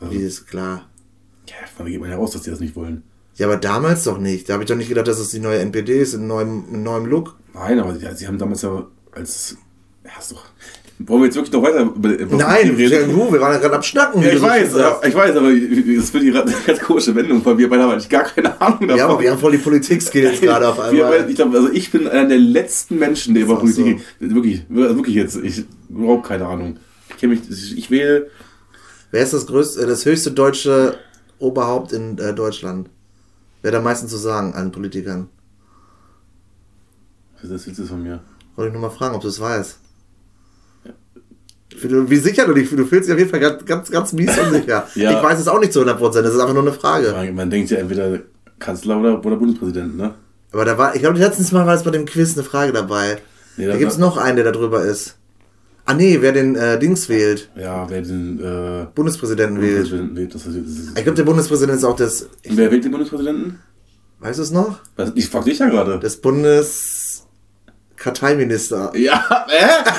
[0.00, 0.86] Also, Wie ist klar.
[1.48, 3.02] ja, da geht man ja raus, dass die das nicht wollen.
[3.36, 4.48] Ja, aber damals doch nicht.
[4.48, 6.82] Da habe ich doch nicht gedacht, dass es die neue NPD ist, in neuem, in
[6.82, 7.36] neuem Look.
[7.54, 9.56] Nein, aber sie, sie haben damals ja als.
[10.18, 10.44] Ist doch.
[10.98, 13.82] Wollen wir jetzt wirklich noch weiter über Nein, ja, du, wir waren ja gerade am
[13.82, 14.22] Schnacken.
[14.22, 16.32] Ja, ich du so weiß, aber, ich weiß, aber das wird die
[16.66, 18.96] ganz komische Wendung, weil wir beide haben eigentlich gar keine Ahnung davon.
[18.96, 21.28] Ja, aber wir haben voll die Politik-Skills gerade auf einmal.
[21.28, 24.00] ich glaube, also ich bin einer der letzten Menschen, der über Politik.
[24.20, 25.36] Wirklich, wirklich jetzt.
[25.36, 26.78] Ich überhaupt keine Ahnung.
[27.10, 27.42] Ich kenne mich.
[27.50, 28.30] Ich, ich wähle.
[29.10, 30.96] Wer ist das größte, äh, das höchste deutsche
[31.38, 32.88] Oberhaupt in äh, Deutschland?
[33.66, 35.28] Wer hat am meisten zu sagen an Politikern?
[37.42, 38.20] Ist das jetzt von mir?
[38.54, 39.80] Wollte ich nur mal fragen, ob du es weißt.
[41.80, 42.84] Wie, wie sicher du dich fühlst.
[42.84, 44.86] Du fühlst dich auf jeden Fall ganz, ganz, ganz mies unsicher.
[44.94, 45.18] Ja.
[45.18, 47.12] Ich weiß es auch nicht zu 100%, das ist einfach nur eine Frage.
[47.32, 48.20] Man denkt ja entweder
[48.60, 50.14] Kanzler oder, oder Bundespräsident, ne?
[50.52, 53.18] Aber da war, ich glaube, letztens Mal war es bei dem Quiz eine Frage dabei.
[53.56, 55.16] Nee, da gibt es noch einen, der da drüber ist.
[55.86, 59.88] Ah nee, wer den äh, Dings wählt, Ja, wer den äh, Bundespräsidenten wählt.
[59.88, 60.34] Bundespräsidenten wählt.
[60.34, 62.90] Das ist, das ist, Ich glaube, der Bundespräsident ist auch das, ich, wer wählt den
[62.90, 63.60] Bundespräsidenten?
[64.18, 64.80] weißt du es noch?
[64.96, 65.98] Was, ich frag dich ja gerade.
[66.00, 67.22] Das Bundes...
[67.96, 68.92] Karteiminister.
[68.94, 69.90] Ja, äh?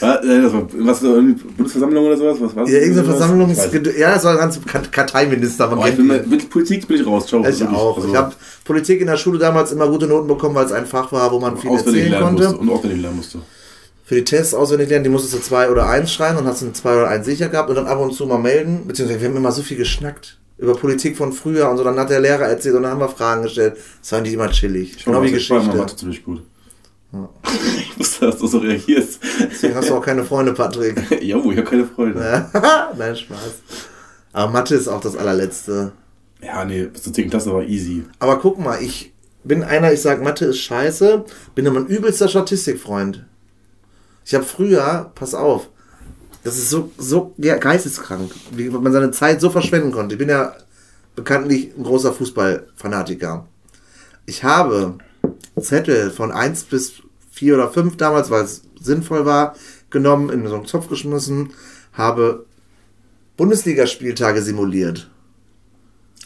[0.00, 2.38] was, äh, das war, was, Bundesversammlung oder sowas?
[2.40, 2.72] Was war das?
[2.72, 3.96] Ja, irgendeine weiß.
[3.98, 5.68] Ja, das war ganz Kart- Karteiminister.
[5.68, 6.28] Man ich kennt die.
[6.28, 7.26] mit Politik bin ich raus.
[7.26, 7.46] Ciao.
[7.46, 7.96] Ich auch.
[7.98, 8.32] Also, Ich habe
[8.64, 11.38] Politik in der Schule damals immer gute Noten bekommen, weil es ein Fach war, wo
[11.38, 12.42] man viel auswendig erzählen lernen konnte.
[12.44, 13.38] musste und auswendig lernen musste.
[14.08, 16.72] Für die Tests auswendig lernen, die musstest du zwei oder eins schreiben und hast du
[16.72, 18.86] zwei oder eins sicher gehabt und dann ab und zu mal melden.
[18.86, 21.84] Beziehungsweise wir haben immer so viel geschnackt über Politik von früher und so.
[21.84, 23.76] Dann hat der Lehrer erzählt und dann haben wir Fragen gestellt.
[24.00, 25.04] Das waren die immer chillig.
[25.04, 25.76] Genau wie Ich war in Geschichte.
[25.76, 26.42] Mathe ziemlich gut.
[27.76, 29.20] Ich wusste, dass du so reagierst.
[29.50, 30.96] Deswegen hast du auch keine Freunde, Patrick.
[31.22, 32.48] ja, ich habe keine Freude.
[32.96, 33.62] Nein, Spaß.
[34.32, 35.92] Aber Mathe ist auch das allerletzte.
[36.40, 37.28] Ja, nee, bis zur 10.
[37.28, 38.04] Klasse war easy.
[38.20, 39.12] Aber guck mal, ich
[39.44, 43.26] bin einer, ich sag, Mathe ist scheiße, bin aber ein übelster Statistikfreund.
[44.28, 45.70] Ich habe früher, pass auf,
[46.44, 50.16] das ist so, so ja, geisteskrank, wie man seine Zeit so verschwenden konnte.
[50.16, 50.54] Ich bin ja
[51.16, 53.46] bekanntlich ein großer Fußballfanatiker.
[54.26, 54.98] Ich habe
[55.58, 59.56] Zettel von 1 bis 4 oder 5 damals, weil es sinnvoll war,
[59.88, 61.54] genommen, in so einen Zopf geschmissen,
[61.94, 62.44] habe
[63.38, 65.10] Bundesligaspieltage simuliert,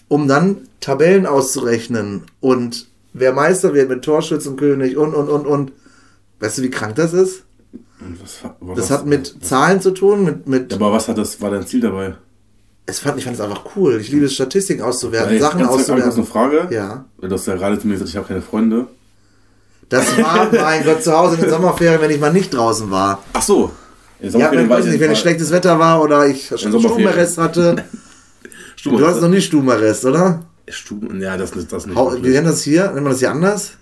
[0.08, 5.72] um dann Tabellen auszurechnen und wer Meister wird mit Torschützenkönig und, und, und, und.
[6.40, 7.44] Weißt du, wie krank das ist?
[8.22, 11.50] Was, war Das hat mit Zahlen zu tun, mit, mit Aber was hat das, war
[11.50, 12.14] dein Ziel dabei?
[12.84, 13.98] es fand, ich fand es einfach cool.
[14.00, 16.26] Ich liebe es, Statistiken auszuwerten, Ey, Sachen ganz kurz eine auszuwerten.
[16.30, 16.68] Frage.
[16.74, 17.04] Ja.
[17.20, 18.86] Du hast ja gerade zu mir gesagt, ich habe keine Freunde.
[19.88, 23.22] Das war, mein Gott, zu Hause in den Sommerferien, wenn ich mal nicht draußen war.
[23.32, 23.70] Ach so.
[24.20, 26.46] Ja, wenn, weiß nicht, wenn es schlechtes Wetter war oder ich.
[26.56, 27.84] Stubenarrest hatte.
[28.76, 30.42] Stuben- Du hast noch nicht Stubenarrest, oder?
[30.68, 31.72] Stuben, ja, das nicht.
[31.72, 33.72] Das nicht wir nennen das hier, nennt man das hier anders?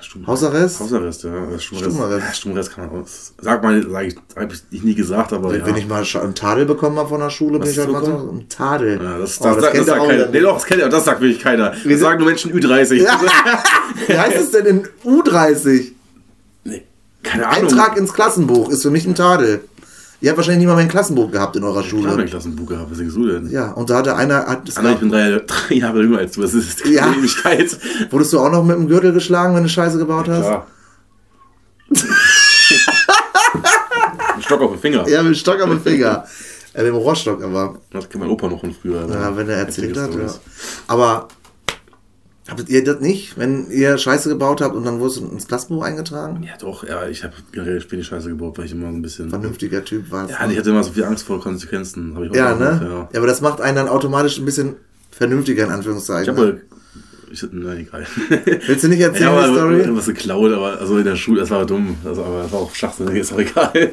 [0.00, 0.80] Ja, Hausarrest?
[0.80, 1.30] Hausarrest, ja.
[1.50, 2.26] Das Stubenarrest.
[2.26, 3.06] Ja, Stubenarrest kann man auch.
[3.40, 5.66] Sag mal, sag ich, habe ich nie gesagt, aber Wenn, ja.
[5.66, 8.04] wenn ich mal einen Tadel bekommen habe von der Schule, bin Was ich halt mal
[8.04, 9.00] so einen Tadel.
[9.02, 10.26] ja, das, Oh, das, das, das, kennt sagt ihr auch keiner.
[10.26, 11.70] Nee, doch, das kennt ihr, das sagt wirklich keiner.
[11.70, 13.06] Das sind- sagen nur Menschen Ü30.
[14.06, 15.92] Wie heißt es denn in U30?
[16.64, 16.82] Nee,
[17.22, 17.62] keine Ahnung.
[17.70, 19.62] Eintrag ins Klassenbuch ist für mich ein Tadel.
[20.20, 22.24] Ihr habt wahrscheinlich nie mal mein Klassenbuch gehabt in eurer Ich habe ein Schule.
[22.24, 23.50] Klassenbuch gehabt, was denkst du denn?
[23.50, 26.32] Ja, und da hatte einer, hat, Anna, ich gab, bin drei, drei Jahre jünger als
[26.32, 26.42] du.
[26.42, 27.12] Das ist keine Ja.
[27.12, 27.76] Ewigkeit.
[28.10, 30.46] wurdest du auch noch mit dem Gürtel geschlagen, wenn du Scheiße gebaut hast?
[30.46, 30.66] Ja.
[34.34, 35.08] Ein Stock auf den Finger.
[35.08, 36.24] Ja, mit dem Stock am Finger.
[36.74, 37.78] äh, mit dem Rohrstock aber.
[37.90, 39.06] Das kennt mein Opa noch von früher.
[39.08, 40.26] Ja, wenn er erzählt hat, ja.
[40.88, 41.28] Aber
[42.48, 45.82] habt ihr das nicht, wenn ihr Scheiße gebaut habt und dann wurde es ins Klassenbuch
[45.84, 46.42] eingetragen?
[46.42, 49.30] Ja, doch, ja, ich habe wenig Scheiße gebaut, weil ich immer so ein bisschen.
[49.30, 50.30] Vernünftiger Typ warst.
[50.30, 52.14] Ja, ich hatte immer so viel Angst vor Konsequenzen.
[52.16, 52.80] Hab ich auch Ja, ne?
[52.82, 53.08] Ja.
[53.12, 54.74] Ja, aber das macht einen dann automatisch ein bisschen
[55.10, 56.34] vernünftiger, in Ich Anführungszeichen.
[56.34, 56.60] ne?
[57.36, 58.06] Ich, nein, egal.
[58.66, 59.80] Willst du nicht erzählen, ja, aber die Story?
[59.82, 61.96] Ich hab was geklaut, aber also in der Schule, das war dumm.
[62.02, 63.92] Das, aber das war auch schachsinnig, ist auch egal.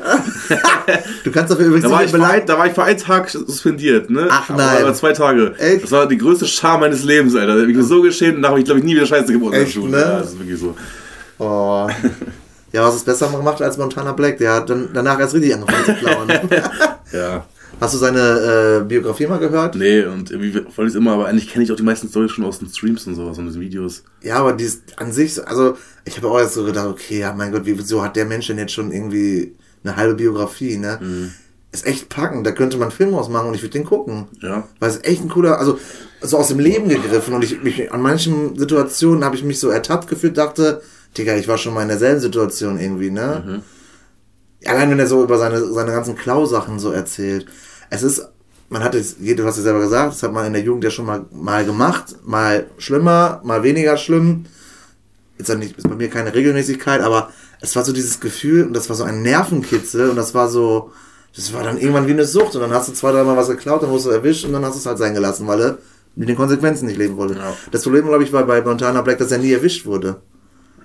[1.25, 4.09] Du kannst dafür übrigens Da war, nicht ein, da war ich für einen Tag suspendiert,
[4.09, 4.27] ne?
[4.29, 4.83] Ach, Aber- nein.
[4.83, 5.53] Aber zwei Tage.
[5.57, 5.83] Echt?
[5.83, 7.57] Das war die größte Scham meines Lebens, Alter.
[7.67, 9.59] Ich bin so geschämt und da habe ich, glaube ich, nie wieder Scheiße gebaut in
[9.59, 9.91] der Schule.
[9.91, 9.97] ne?
[9.99, 10.75] Ja, das ist wirklich so.
[11.39, 11.87] Oh.
[12.71, 14.37] Ja, was ist besser gemacht als Montana Black?
[14.37, 16.27] Der hat dann danach erst richtig angefangen zu klauen.
[17.11, 17.45] Ja.
[17.81, 19.75] Hast du seine äh, Biografie mal gehört?
[19.75, 22.31] Nee, und irgendwie wollte ich es immer, aber eigentlich kenne ich auch die meisten Storys
[22.31, 24.03] schon aus den Streams und sowas und den Videos.
[24.21, 27.51] Ja, aber die an sich, also ich habe auch jetzt so gedacht, okay, ja, mein
[27.51, 30.97] Gott, wie- wieso hat der Mensch denn jetzt schon irgendwie eine halbe Biografie, ne?
[31.01, 31.31] Mhm.
[31.73, 34.27] Ist echt packend, da könnte man einen Film ausmachen und ich würde den gucken.
[34.41, 34.65] Ja.
[34.79, 35.77] Weil es echt ein cooler, also
[36.21, 39.69] so aus dem Leben gegriffen und ich mich an manchen Situationen habe ich mich so
[39.69, 40.81] ertappt gefühlt, dachte,
[41.17, 43.43] Digga, ich war schon mal in derselben Situation irgendwie, ne?
[43.45, 43.61] Mhm.
[44.65, 47.45] Allein wenn er so über seine, seine ganzen Klausachen so erzählt.
[47.89, 48.27] Es ist,
[48.69, 50.89] man hat es, du hast ja selber gesagt, das hat man in der Jugend ja
[50.89, 54.45] schon mal, mal gemacht, mal schlimmer, mal weniger schlimm.
[55.37, 58.73] Ist dann nicht, ist bei mir keine Regelmäßigkeit, aber es war so dieses Gefühl und
[58.73, 60.91] das war so ein Nervenkitzel und das war so,
[61.35, 63.81] das war dann irgendwann wie eine Sucht und dann hast du zwei, dreimal was geklaut,
[63.81, 65.77] dann wurdest du erwischt und dann hast du es halt sein gelassen, weil er
[66.15, 67.35] mit den Konsequenzen nicht leben wollte.
[67.35, 67.55] Ja.
[67.71, 70.17] Das Problem, glaube ich, war bei Montana Black, dass er nie erwischt wurde.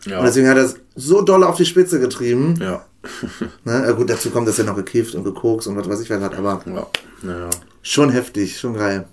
[0.09, 0.19] Ja.
[0.21, 2.55] Und deswegen hat er es so doll auf die Spitze getrieben.
[2.61, 2.85] ja.
[3.65, 3.85] Ne?
[3.87, 6.21] Ja, gut, dazu kommt, dass er noch gekifft und gekokst und was weiß ich was
[6.21, 6.87] hat, aber Ja.
[7.23, 7.49] Naja.
[7.81, 9.07] schon heftig, schon geil.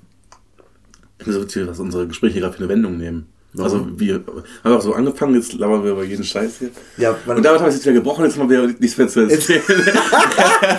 [1.20, 3.28] Ich finde es witzig, dass unsere Gespräche gerade für eine Wendung nehmen.
[3.54, 3.72] Warum?
[3.72, 4.24] Also wir
[4.64, 6.72] haben auch so angefangen, jetzt labern wir über jeden Scheiß hier.
[6.98, 9.62] Ja, und damit habe ich jetzt wieder gebrochen, jetzt haben wir nichts mehr zu erzählen.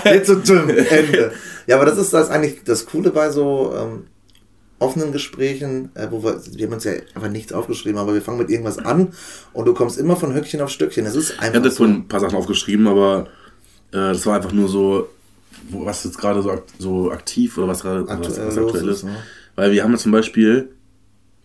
[0.05, 1.33] Jetzt so dumm, Ende.
[1.66, 4.05] Ja, aber das ist das eigentlich das Coole bei so ähm,
[4.79, 8.39] offenen Gesprächen, äh, wo wir, wir haben uns ja einfach nichts aufgeschrieben, aber wir fangen
[8.39, 9.09] mit irgendwas an
[9.53, 11.07] und du kommst immer von Höckchen auf Stöckchen.
[11.07, 11.77] Es ist Ich einfach hatte so.
[11.79, 13.29] vorhin ein paar Sachen aufgeschrieben, aber
[13.93, 15.09] äh, das war einfach nur so,
[15.71, 18.97] was jetzt gerade so, so aktiv oder was gerade was, Aktuell was los aktuell ist,
[18.99, 19.05] ist.
[19.05, 19.17] ne?
[19.55, 20.69] Weil wir haben jetzt zum Beispiel,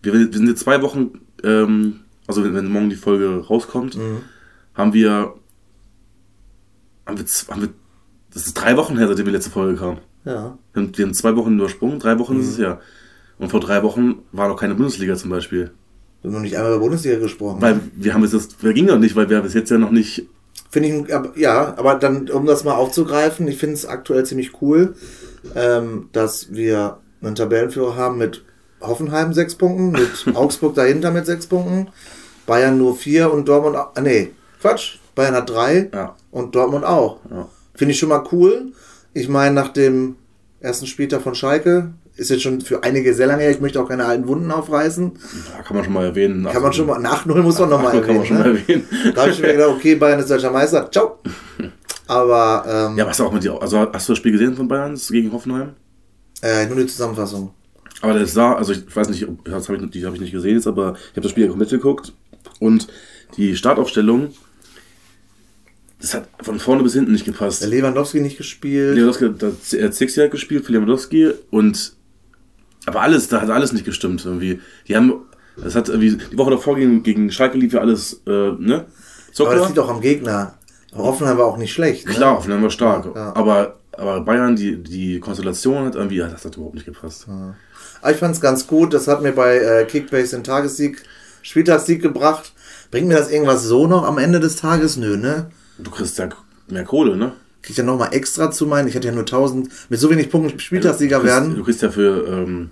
[0.01, 1.11] wir, wir sind jetzt zwei Wochen,
[1.43, 4.23] ähm, also wenn, wenn morgen die Folge rauskommt, Mhm.
[4.73, 5.33] haben wir,
[7.05, 7.69] haben wir, haben wir,
[8.33, 9.97] das ist drei Wochen her, seitdem die letzte Folge kam.
[10.25, 10.57] Ja.
[10.73, 12.63] Wir haben, wir haben zwei Wochen übersprungen, drei Wochen ist es Mhm.
[12.63, 12.79] ja.
[13.41, 15.71] Und vor drei Wochen war noch keine Bundesliga zum Beispiel.
[16.21, 17.59] Wir haben noch nicht einmal über Bundesliga gesprochen.
[17.61, 19.89] Weil wir haben es das, das ging doch nicht, weil wir bis jetzt ja noch
[19.91, 20.27] nicht.
[20.69, 24.95] Finde ich, ja, aber dann, um das mal aufzugreifen, ich finde es aktuell ziemlich cool,
[25.55, 28.43] ähm, dass wir einen Tabellenführer haben mit
[28.79, 31.87] Hoffenheim sechs Punkten, mit Augsburg dahinter mit sechs Punkten,
[32.45, 36.15] Bayern nur vier und Dortmund, ah, nee, Quatsch, Bayern hat drei Ja.
[36.29, 37.17] und Dortmund auch.
[37.29, 37.47] Ja.
[37.73, 38.71] Finde ich schon mal cool.
[39.13, 40.15] Ich meine, nach dem
[40.59, 43.87] ersten Spieltag von Schalke, ist jetzt schon für einige sehr lange her, ich möchte auch
[43.87, 45.11] keine alten Wunden aufreißen.
[45.57, 46.45] Da kann man schon mal erwähnen.
[46.45, 48.25] Kann man schon mal, nach 0 muss man nochmal Kann man erwähnen.
[48.25, 48.59] schon mal Ne?
[48.59, 48.87] erwähnen.
[49.15, 51.19] Da habe ich mir gedacht, okay, Bayern ist deutscher Meister, ciao.
[52.07, 53.59] Aber ähm, Ja, was auch mit dir.
[53.61, 55.69] Also hast du das Spiel gesehen von Bayern gegen Hoffenheim?
[56.41, 57.51] äh, nur die Zusammenfassung.
[58.01, 60.55] Aber das sah, also ich weiß nicht, das habe ich, die habe ich nicht gesehen
[60.55, 62.13] jetzt, aber ich habe das Spiel ja komplett geguckt
[62.59, 62.87] und
[63.37, 64.29] die Startaufstellung,
[66.01, 67.63] das hat von vorne bis hinten nicht gepasst.
[67.63, 68.95] Lewandowski nicht gespielt.
[68.95, 71.93] Lewandowski hat Zixi hat gespielt für Lewandowski und
[72.85, 74.59] aber alles, da hat alles nicht gestimmt irgendwie.
[74.87, 75.13] Die haben,
[75.57, 78.85] das hat irgendwie, die Woche davor gegen, gegen Schalke lief ja alles, äh, ne?
[79.39, 80.55] aber das liegt auch am Gegner.
[80.93, 82.07] Hoffenheim war auch nicht schlecht.
[82.07, 82.13] Ne?
[82.13, 83.07] Klar, Hoffenheim war stark.
[83.15, 83.33] Ja.
[83.35, 87.27] Aber, aber Bayern, die, die Konstellation hat irgendwie, ja, das hat überhaupt nicht gepasst.
[88.01, 88.93] Aber ich fand es ganz gut.
[88.93, 91.01] Das hat mir bei äh, Kickbase den Tagessieg,
[91.43, 92.53] Spieltagssieg gebracht.
[92.89, 94.97] Bringt mir das irgendwas so noch am Ende des Tages?
[94.97, 95.49] Nö, ne?
[95.77, 96.27] Du kriegst ja
[96.67, 97.33] mehr Kohle, ne?
[97.61, 98.87] Krieg ich ja nochmal extra zu meinen.
[98.87, 99.69] Ich hatte ja nur 1000.
[99.89, 101.55] Mit so wenig Punkten Spieltagssieger kriegst, werden.
[101.55, 102.71] Du kriegst ja für ähm,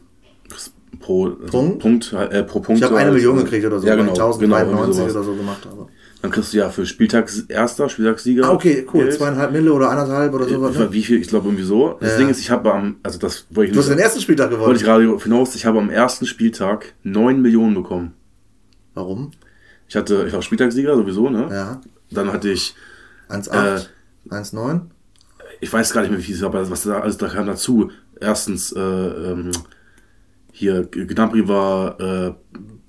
[0.99, 1.80] pro also Punkt?
[1.80, 2.80] Punkt äh, pro Punkt.
[2.82, 4.93] Ich habe eine halt, Million äh, gekriegt oder so, Ja, genau, ich genau, 1093 irgendwie
[5.12, 5.15] sowas.
[5.15, 5.88] oder so gemacht habe.
[6.21, 8.45] Dann kriegst du ja für Spieltags erster, Spieltagssieger.
[8.45, 9.06] Ah, okay, cool.
[9.06, 9.13] Geld.
[9.15, 10.73] Zweieinhalb Mille oder anderthalb oder sowas.
[10.73, 10.91] Ich Ne?
[10.91, 11.21] Wie viel?
[11.21, 11.95] Ich glaube irgendwie so.
[12.02, 12.17] Das Ja.
[12.17, 14.67] Ding ist, ich habe am, also das wollte ich Du hast den ersten Spieltag gewonnen.
[14.67, 18.13] wollte ich gerade hinaus, ich habe am ersten Spieltag 9 Millionen bekommen.
[18.95, 19.32] Warum?
[19.88, 21.47] Ich hatte, ich war Spieltagssieger sowieso, ne?
[21.52, 21.82] Ja.
[22.12, 22.75] Dann hatte ich,
[23.30, 23.86] 1,8,
[24.29, 24.82] 1,9.
[25.62, 27.45] ich weiß gar nicht mehr, wie viel es war, aber was da alles da kam
[27.47, 27.89] dazu.
[28.19, 29.51] Erstens, äh, ähm,
[30.51, 32.32] hier, Gnabry war äh,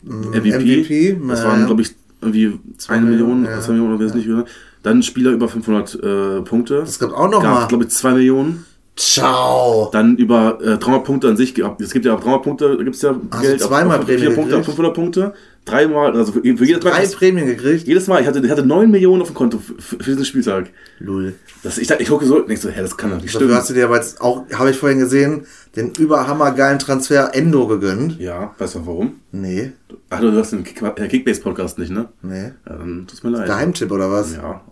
[0.03, 0.59] MVP.
[0.59, 3.61] MVP, Das waren, glaube ich, irgendwie Zwei eine Million, Millionen, ja.
[3.61, 4.45] zwei Millionen, oder weiß nicht, wieder.
[4.83, 6.81] Dann Spieler über 500 äh, Punkte.
[6.81, 7.67] Das gab auch noch mal.
[7.69, 8.65] glaube ich, 2 Millionen.
[8.97, 9.89] Ciao.
[9.93, 11.57] Dann über äh, 300 Punkte an sich.
[11.79, 13.63] Es gibt ja ab 300 Punkte, da gibt es ja Geld.
[13.63, 14.77] ab- zweimal ab Prämie 4 Punkte, ab gekriegt?
[14.77, 15.35] 500 Punkte.
[15.67, 16.91] Dreimal, also für, für jedes Mal.
[16.91, 17.87] Drei Prämien gekriegt.
[17.87, 20.71] Jedes Mal, ich hatte, ich hatte 9 Millionen auf dem Konto für, für diesen Spieltag.
[20.99, 21.35] Lull.
[21.63, 23.55] Das, ich, ich gucke so, denk so, hä, das kann doch nicht Dafür stimmen.
[23.59, 25.47] hast du dir aber jetzt auch, habe ich vorhin gesehen,
[25.77, 28.19] den überhammergeilen Transfer Endo gegönnt.
[28.19, 29.21] Ja, weißt du warum?
[29.33, 29.73] Nee,
[30.09, 32.09] Ach, du hast den Kick, äh, Kickbase-Podcast nicht, ne?
[32.23, 32.53] nee.
[32.69, 33.47] Ja, dann tut's mir leid.
[33.47, 34.35] Geheimtipp oder was?
[34.35, 34.63] Ja.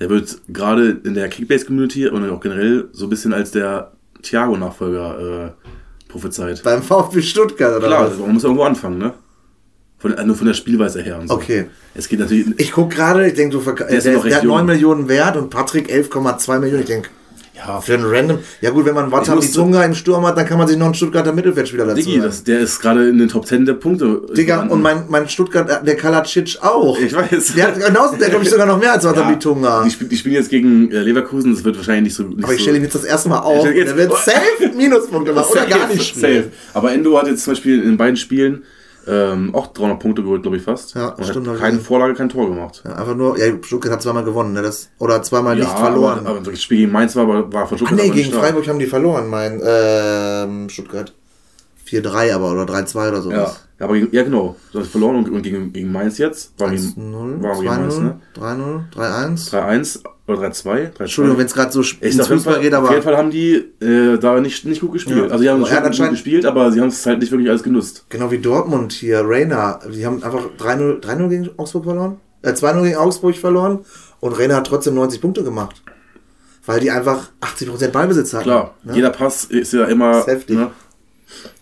[0.00, 5.46] Der wird gerade in der Kickbase-Community und auch generell so ein bisschen als der Thiago-Nachfolger
[5.46, 5.50] äh,
[6.08, 6.62] prophezeit.
[6.62, 8.18] Beim VfB Stuttgart oder Klar, was?
[8.18, 9.12] man muss irgendwo anfangen, ne?
[9.98, 11.34] Von, nur von der Spielweise her und so.
[11.34, 11.66] Okay.
[11.94, 12.46] Es geht natürlich.
[12.58, 14.66] Ich guck gerade, ich denke, du verka- Der der, der hat 9 jung.
[14.66, 16.82] Millionen wert und Patrick 11,2 Millionen.
[16.82, 17.08] Ich denke,
[17.56, 18.38] ja, für einen Random.
[18.60, 20.84] Ja gut, wenn man Watabi muss- Tunga im Sturm hat, dann kann man sich noch
[20.86, 24.22] einen Stuttgarter Mittelfeldspieler dazu Diggi, das, der ist gerade in den Top 10 der Punkte.
[24.36, 26.96] Digga, und mein, mein Stuttgart, der Kalacic auch.
[27.00, 27.54] Ich weiß.
[27.56, 30.16] Der hat genauso, der glaube ich sogar noch mehr als Watabi ja, die, spiel, die
[30.16, 32.22] spielen jetzt gegen äh, Leverkusen, das wird wahrscheinlich nicht so.
[32.22, 33.64] Nicht Aber ich so, stelle ihn jetzt das erste Mal auf.
[33.64, 36.44] Der wird safe Minuspunkte machen oder gar nicht spielen.
[36.44, 36.52] Safe.
[36.74, 38.62] Aber Endo hat jetzt zum Beispiel in beiden Spielen
[39.08, 40.94] ähm, auch 300 Punkte geholt, glaube ich fast.
[40.94, 41.78] Ja, und stimmt, hat keine.
[41.78, 42.82] Vorlage, kein Tor gemacht.
[42.84, 44.62] Ja, einfach nur, ja, Stuttgart hat zweimal gewonnen, ne?
[44.62, 46.20] Das, oder zweimal nicht Ja, verloren.
[46.20, 48.38] Aber, aber das Spiel gegen Mainz war, war, von Ach Stuttgart nee, aber nicht gegen.
[48.38, 51.14] Freiburg haben die verloren, mein ähm, Stuttgart.
[51.88, 53.30] 4-3 aber oder 3-2 oder so.
[53.30, 54.56] Ja, aber ja genau.
[54.72, 56.52] Du hast verloren und, und gegen, gegen Mainz jetzt.
[56.58, 58.20] War gegen, 1-0, war gegen Mainz, 2-0, ne?
[58.36, 59.50] 3-0, 3-1.
[59.52, 60.62] 3-1 oder 3-2.
[60.96, 61.00] 3-2.
[61.00, 63.30] Entschuldigung, wenn es gerade so ins auf Fußball Fall, geht, auf aber jeden Fall haben
[63.30, 65.16] die äh, da nicht, nicht gut gespielt.
[65.16, 65.22] Ja.
[65.24, 67.48] Also die haben Aber schon gut anscheinend- gespielt, aber sie haben es halt nicht wirklich
[67.48, 68.04] alles genutzt.
[68.08, 72.82] genau wie Dortmund hier, Reina, die haben einfach 3-0 3-0 gegen Augsburg verloren, äh, 2-0
[72.82, 73.80] gegen Augsburg verloren
[74.20, 75.82] und Reina hat trotzdem 90 Punkte gemacht.
[76.66, 78.42] Weil die einfach 80% Ballbesitz hatten.
[78.44, 78.94] Klar, ne?
[78.94, 80.18] jeder Pass ist ja immer.
[80.18, 80.56] Ist heftig.
[80.58, 80.70] Ne?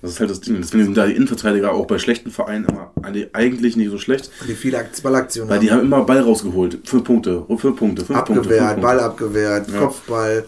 [0.03, 0.57] Das ist halt das Ding.
[0.61, 2.93] Deswegen sind da die Innenverteidiger auch bei schlechten Vereinen immer
[3.33, 4.31] eigentlich nicht so schlecht.
[4.49, 6.79] Die viele Akt- Ballaktionen Weil die haben immer Ball rausgeholt.
[6.85, 8.41] Fünf Punkte, fünf Punkte, fünf Punkte.
[8.43, 8.81] Abgewehrt.
[8.81, 9.79] Ball abgewehrt, Ja.
[9.81, 10.45] Kopfball.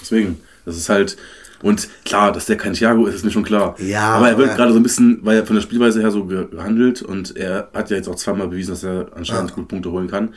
[0.00, 1.16] Deswegen, das ist halt.
[1.62, 3.74] Und klar, dass der kein Thiago ist, ist mir schon klar.
[3.78, 6.24] Ja, aber er wird gerade so ein bisschen, weil er von der Spielweise her so
[6.24, 9.56] ge- gehandelt und er hat ja jetzt auch zweimal bewiesen, dass er anscheinend Ja.
[9.56, 10.30] gut Punkte holen kann.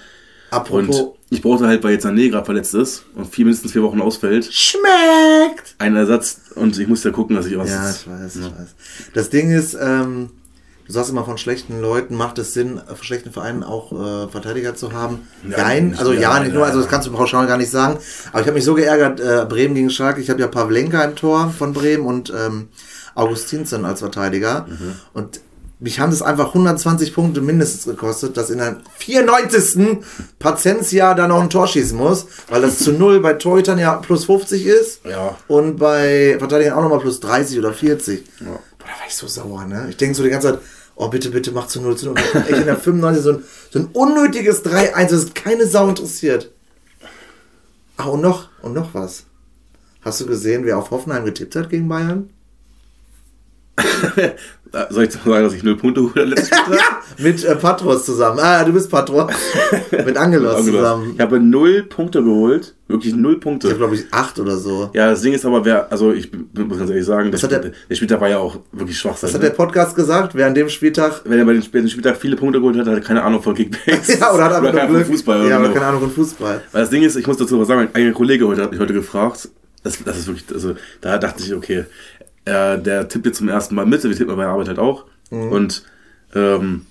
[0.54, 3.84] Apropos, Und ich brauchte halt, weil jetzt Sané gerade verletzt ist und vier, mindestens vier
[3.84, 5.76] Wochen ausfällt, schmeckt!
[5.80, 7.70] einen Ersatz und ich muss ja gucken, dass ich was.
[7.70, 8.76] Ja, ich weiß, ich weiß.
[9.14, 10.30] Das Ding ist, ähm,
[10.86, 14.76] du sagst immer, von schlechten Leuten macht es Sinn, von schlechten Vereinen auch äh, Verteidiger
[14.76, 15.28] zu haben.
[15.50, 17.98] Ja, Nein, also ja, nicht nur, also das kannst du pauschal gar nicht sagen.
[18.32, 21.16] Aber ich habe mich so geärgert, äh, Bremen gegen Schalke, ich habe ja Pavlenka im
[21.16, 22.70] Tor von Bremen und ähm,
[23.16, 24.68] Augustinsen als Verteidiger.
[24.70, 24.96] Mhm.
[25.14, 25.42] Und
[25.84, 29.98] mich haben das einfach 120 Punkte mindestens gekostet, dass in der 94.
[30.40, 34.24] Paziencia da noch ein Tor schießen muss, weil das zu null bei Torhütern ja plus
[34.24, 35.06] 50 ist.
[35.06, 35.38] Ja.
[35.50, 38.24] Und bei Verteidigern auch nochmal plus 30 oder 40.
[38.40, 38.46] Ja.
[38.46, 39.88] Boah, da war ich so sauer, ne?
[39.90, 40.60] Ich denke so die ganze Zeit,
[40.96, 42.16] oh bitte, bitte mach zu 0 zu 0.
[42.34, 45.90] Und echt in der 95 so ein, so ein unnötiges 3-1, das ist keine Sau
[45.90, 46.50] interessiert.
[47.98, 49.26] Ah, und noch, und noch was.
[50.00, 52.30] Hast du gesehen, wer auf Hoffenheim getippt hat gegen Bayern?
[54.90, 56.50] Soll ich sagen, dass ich null Punkte geholt habe letztes?
[56.72, 58.40] Ja, mit äh, Patros zusammen.
[58.42, 59.32] Ah, du bist Patros.
[59.92, 60.80] mit Angelos Angelos.
[60.82, 61.12] zusammen.
[61.14, 62.74] Ich habe null Punkte geholt.
[62.88, 63.68] Wirklich null Ich Punkte.
[63.68, 64.90] habe, glaube ich, acht oder so.
[64.94, 67.58] Ja, das Ding ist aber, wer, also ich muss ganz ehrlich sagen, der, hat der-
[67.60, 69.16] Spiel, der Spieltag war ja auch wirklich schwach.
[69.22, 70.34] Was hat der Podcast gesagt?
[70.36, 73.02] Wer an dem Spieltag Wenn er bei späten Spieltag viele Punkte geholt hat, hat er
[73.02, 74.20] keine Ahnung von Kickbacks.
[74.20, 75.48] Ja, oder hat einfach keine Ahnung von Fußball.
[75.50, 76.62] ja, oder keine Ahnung von Fußball.
[76.72, 78.80] Weil das Ding ist, ich muss dazu was sagen, mein eigener Kollege heute hat mich
[78.80, 79.50] heute gefragt.
[79.84, 81.86] Das, das ist wirklich, also da dachte ich, okay,
[82.46, 85.06] äh, der tippt jetzt zum ersten Mal mit, wir tippen bei der Arbeit halt auch.
[85.32, 85.50] Mhm.
[85.52, 85.84] Und
[86.36, 86.86] ähm,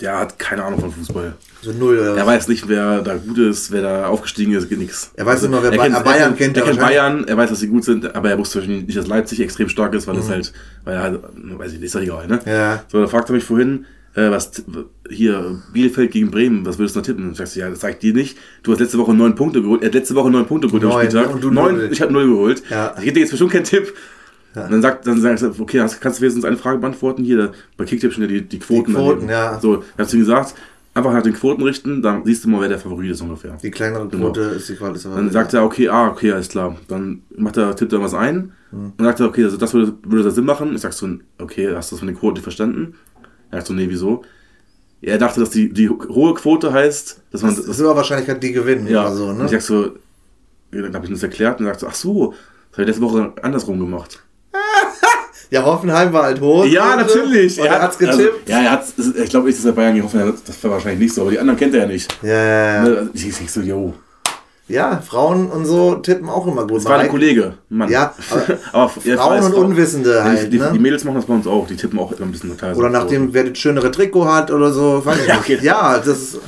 [0.00, 1.34] der hat keine Ahnung von Fußball.
[1.62, 2.26] So null oder Er was?
[2.26, 5.10] weiß nicht, wer da gut ist, wer da aufgestiegen ist, geht nichts.
[5.16, 6.80] Er weiß nur, wer er kennt, Bayern er kennt, er er kennt.
[6.80, 9.94] Bayern, er weiß, dass sie gut sind, aber er wusste nicht, dass Leipzig extrem stark
[9.94, 10.18] ist, weil Mhm.
[10.18, 10.52] das halt,
[10.84, 12.40] weil er halt, weiß ich, nicht, ist doch egal, ne?
[12.44, 12.84] Ja.
[12.92, 14.50] So, da fragte er mich vorhin, äh, was
[15.10, 17.24] hier, Bielefeld gegen Bremen, was würdest du da tippen?
[17.24, 18.36] Und ich sagte, ja, das ich dir nicht.
[18.62, 20.90] Du hast letzte Woche neun Punkte geholt, er hat letzte Woche neun Punkte geholt am
[20.90, 21.34] Neun, Spieltag.
[21.34, 22.62] und du neun, ich habe null geholt.
[22.70, 22.94] Ja.
[22.98, 23.94] Ich gebe dir jetzt bestimmt keinen Tipp.
[24.64, 27.24] Und dann sagt, dann sagst du, okay, hast, kannst du wenigstens eine Frage beantworten?
[27.24, 28.92] Hier, bei Kicktip schon die, die Quoten.
[28.92, 29.30] Die Quoten, daneben.
[29.30, 29.60] ja.
[29.60, 30.54] So, hast du ihm gesagt,
[30.94, 33.58] einfach nach den Quoten richten, dann siehst du mal, wer der Favorit ist ungefähr.
[33.62, 35.12] Die kleinere Quote ist die Qualität.
[35.14, 36.76] Dann sagt er, okay, ah, okay, alles klar.
[36.88, 38.92] Dann macht er, tippt er was ein Hm.
[38.98, 40.74] und sagt er, okay, also das würde, würde das Sinn machen.
[40.74, 42.94] Ich sag so, okay, hast du das von den Quoten verstanden?
[43.50, 44.22] Er sagt so, nee, wieso?
[45.02, 47.54] Er dachte, dass die, die hohe Quote heißt, dass man.
[47.54, 49.44] das ist immer Wahrscheinlichkeit, die gewinnen ja, oder so, ne?
[49.44, 49.90] ich sag so,
[50.72, 52.34] dann habe ich ihm das erklärt und er sagt so, ach so,
[52.70, 54.22] das habe ich letzte Woche andersrum gemacht.
[55.50, 56.64] Ja, Hoffenheim war halt hoch.
[56.64, 57.58] Ja, natürlich.
[57.58, 58.18] Er hat's getippt.
[58.18, 60.36] Also, ja, er hat's, ich glaube nicht, dass er Bayern gegen Hoffenheim hat.
[60.46, 62.08] Das war wahrscheinlich nicht so, aber die anderen kennt er ja nicht.
[62.22, 62.82] ja, ja, ja.
[62.82, 63.94] Ne, Ich, ich so, yo.
[64.68, 66.78] ja, Frauen und so tippen auch immer gut.
[66.78, 67.88] Das war ein Kollege, Mann.
[67.88, 68.12] Ja,
[68.72, 70.70] aber aber Frauen und Unwissende halt, die, ne?
[70.74, 72.80] die Mädels machen das bei uns auch, die tippen auch immer ein bisschen teilweise.
[72.80, 75.00] Oder nachdem, wer das schönere Trikot hat oder so.
[75.04, 75.58] Weiß ich Ja, okay.
[75.62, 76.38] ja, das ist.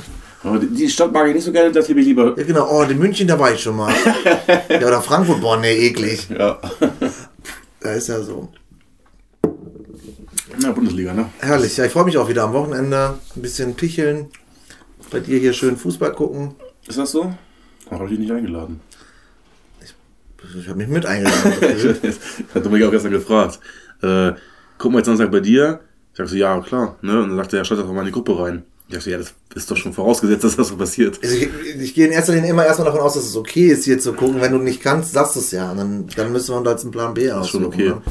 [0.43, 2.33] Aber die- die Stadt mag ich nicht so gerne, das liebe ich lieber.
[2.37, 2.67] Ja, genau.
[2.69, 3.93] Oh, in München, da war ich schon mal.
[4.69, 6.27] ja, oder Frankfurt, boah, nee, eklig.
[6.29, 6.59] Ja.
[7.81, 8.49] Da ist ja so.
[10.61, 11.29] Na, Bundesliga, ne?
[11.39, 11.77] Herrlich.
[11.77, 13.17] Ja, ich freue mich auch wieder am Wochenende.
[13.35, 14.27] Ein bisschen picheln.
[15.09, 16.55] Bei dir hier schön Fußball gucken.
[16.87, 17.33] Ist das so?
[17.89, 18.81] Habe ich dich nicht eingeladen.
[20.59, 21.53] Ich habe mich mit eingeladen.
[22.53, 23.59] Hat Dominik auch gestern gefragt.
[24.01, 24.31] Äh,
[24.77, 25.81] gucken wir jetzt Samstag bei dir?
[26.13, 26.97] Ich sag so, ja, klar.
[27.01, 27.21] Ne?
[27.21, 28.63] Und dann sagt er, ja, schalt doch mal in die Gruppe rein.
[28.89, 31.19] Ich so, ja, das ist doch schon vorausgesetzt, dass das so passiert.
[31.23, 33.85] Also ich, ich gehe in erster Linie immer erstmal davon aus, dass es okay ist,
[33.85, 34.41] hier zu gucken.
[34.41, 35.71] Wenn du nicht kannst, sagst du es ja.
[35.71, 37.81] Und dann, dann müssen wir uns als einen Plan B Das ist schon aussuchen.
[37.81, 37.89] okay.
[37.89, 38.01] Ne?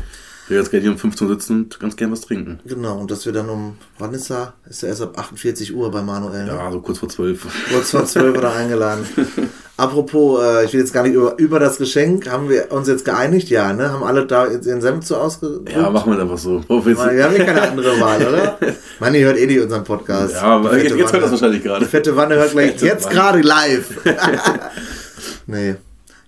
[0.49, 2.59] Ich will jetzt gerne hier um 15 Uhr sitzen und ganz gern was trinken.
[2.65, 4.55] Genau, und dass wir dann um, wann ist er?
[4.67, 6.47] Ist er erst ab 48 Uhr bei Manuel?
[6.47, 6.53] Ne?
[6.53, 7.47] Ja, so kurz vor 12.
[7.71, 9.05] Kurz vor 12 oder eingeladen.
[9.77, 13.05] Apropos, äh, ich will jetzt gar nicht über, über das Geschenk, haben wir uns jetzt
[13.05, 13.51] geeinigt?
[13.51, 13.93] Ja, ne?
[13.93, 15.71] Haben alle da jetzt ihren Senf zu ausgedrückt?
[15.71, 16.65] Ja, machen wir einfach so.
[16.67, 18.59] Weil Wir haben hier keine andere Wahl, oder?
[19.01, 20.33] Manni hört eh nicht unseren Podcast.
[20.33, 21.85] Ja, aber Die jetzt, jetzt hört das wahrscheinlich Die gerade.
[21.85, 24.01] fette Wanne hört gleich jetzt gerade live.
[25.47, 25.75] nee.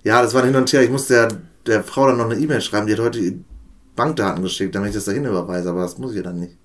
[0.04, 0.83] Ja, das war ein Hin und Her.
[0.83, 1.28] Ich musste der,
[1.66, 2.87] der Frau dann noch eine E-Mail schreiben.
[2.87, 3.42] Die hat heute die
[4.00, 5.68] Bankdaten geschickt, damit ich das dahin überweise.
[5.68, 6.56] Aber das muss ich ja dann nicht.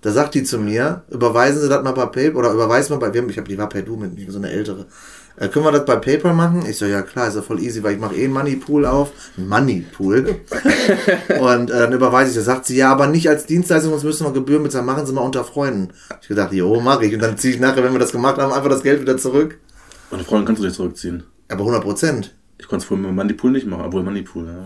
[0.00, 3.12] Da sagt die zu mir, überweisen Sie das mal bei PayPal oder überweisen wir bei,
[3.12, 4.86] wir haben, ich habe die war per Du mit mir, so eine ältere.
[5.36, 6.64] Äh, können wir das bei PayPal machen?
[6.66, 9.10] Ich so, ja klar, ist ja voll easy, weil ich mache eh einen Moneypool auf.
[9.36, 10.36] Moneypool.
[11.40, 12.46] und äh, dann überweise ich das.
[12.46, 14.86] Sagt sie, ja, aber nicht als Dienstleistung, sonst müssen wir Gebühren bezahlen.
[14.86, 15.92] Machen Sie mal unter Freunden.
[16.22, 17.12] Ich gedacht, jo, mache ich.
[17.12, 19.58] Und dann ziehe ich nachher, wenn wir das gemacht haben, einfach das Geld wieder zurück.
[20.10, 21.24] Meine Freundin kannst du dich zurückziehen.
[21.48, 22.34] Aber 100 Prozent.
[22.58, 24.64] Ich konnte es vorhin mit Moneypool nicht machen, obwohl Moneypool, ja.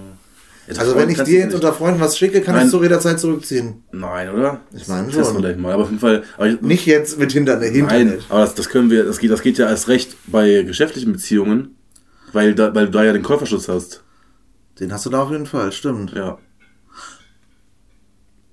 [0.71, 2.67] Jetzt Also wenn ich dir jetzt unter Freunden was schicke, kann ich Nein.
[2.67, 3.83] es zu jederzeit zurückziehen.
[3.91, 4.61] Nein, oder?
[4.73, 5.35] Ich meine Das schon.
[5.35, 5.73] wir gleich mal.
[5.73, 6.23] Aber auf jeden Fall.
[6.47, 7.73] Ich, Nicht jetzt mit Internet.
[7.73, 8.23] Nein, Internet.
[8.29, 11.75] aber das, das können wir, das geht, das geht ja erst recht bei geschäftlichen Beziehungen,
[12.33, 14.05] weil, da, weil du da ja den Käuferschutz hast.
[14.79, 16.13] Den hast du da auf jeden Fall, stimmt.
[16.15, 16.39] Ja.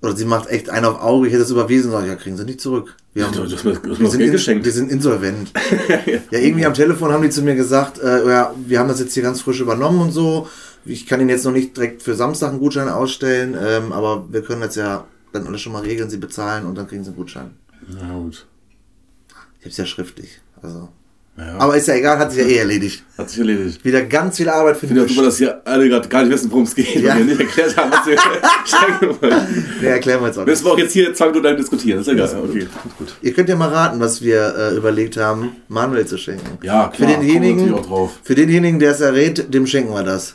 [0.02, 2.36] Oder sie macht echt einen auf Auge, ich hätte es überwiesen, sag ich, ja, kriegen
[2.36, 2.94] sie nicht zurück.
[3.14, 4.64] Wir, haben, mir, du hast mir wir, das sind, in, geschenkt.
[4.64, 5.50] wir sind insolvent.
[6.30, 9.14] ja, irgendwie am Telefon haben die zu mir gesagt, äh, ja, wir haben das jetzt
[9.14, 10.48] hier ganz frisch übernommen und so.
[10.88, 14.42] Ich kann Ihnen jetzt noch nicht direkt für Samstag einen Gutschein ausstellen, ähm, aber wir
[14.42, 17.16] können jetzt ja dann alles schon mal regeln, sie bezahlen und dann kriegen sie einen
[17.16, 17.50] Gutschein.
[18.00, 18.46] Ja, gut.
[19.60, 20.40] Ich hab's ja schriftlich.
[20.62, 20.88] Also.
[21.36, 23.04] Ja, Aber ist ja egal, hat sich ja eh erledigt.
[23.18, 23.84] hat sich erledigt.
[23.84, 26.22] Wieder ganz viel Arbeit für Ich finde die das super, dass hier alle gerade gar
[26.24, 27.10] nicht wissen, worum es geht, Ja.
[27.14, 28.16] weil wir nicht erklärt haben, was wir
[28.64, 29.64] schenken wollen.
[29.80, 30.46] Nee, erklären wir jetzt auch.
[30.46, 32.42] Müssen wir auch jetzt hier zwei Minuten lang diskutieren, das ist egal.
[32.42, 32.66] Okay,
[32.98, 33.14] gut.
[33.22, 36.58] Ihr könnt ja mal raten, was wir äh, überlegt haben, Manuel zu schenken.
[36.62, 37.74] Ja, klar, Für denjenigen,
[38.24, 40.34] für denjenigen, der es errät, dem schenken wir das.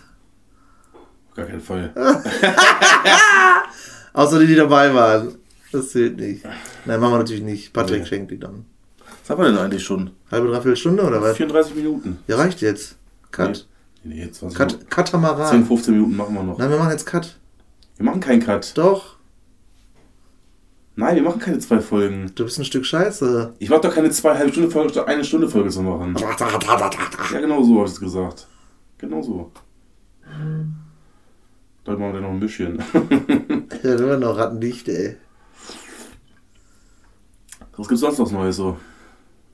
[1.35, 1.91] Gar keinen Fall.
[4.13, 5.35] Außer die, die dabei waren.
[5.71, 6.43] Das zählt nicht.
[6.85, 7.73] Nein, machen wir natürlich nicht.
[7.73, 8.05] Patrick Nee.
[8.07, 8.65] schenkt die dann.
[9.21, 10.11] Was haben wir denn eigentlich schon?
[10.31, 11.37] Halbe, dreiviertel Stunde oder was?
[11.37, 12.19] 34 Minuten.
[12.27, 12.97] Ja, reicht jetzt.
[13.31, 13.67] Cut.
[14.03, 14.89] Nee, nee 20 Cut.
[14.91, 15.49] Katamaran.
[15.49, 16.57] 10, 15 Minuten machen wir noch.
[16.59, 17.37] Nein, wir machen jetzt Cut.
[17.97, 18.77] Wir machen keinen Cut.
[18.77, 19.15] Doch.
[20.95, 22.31] Nein, wir machen keine zwei Folgen.
[22.35, 23.53] Du bist ein Stück Scheiße.
[23.57, 26.15] Ich mach doch keine zwei halbe Stunde Folge, statt eine Stunde Folge zu machen.
[27.33, 28.47] Ja, genau so habe ich es gesagt.
[28.99, 29.51] Genau so.
[31.85, 32.79] Dann machen wir noch ein bisschen.
[33.83, 35.17] Ja, immer noch rattendicht, ey.
[37.75, 38.77] Was gibt's sonst noch Neues so?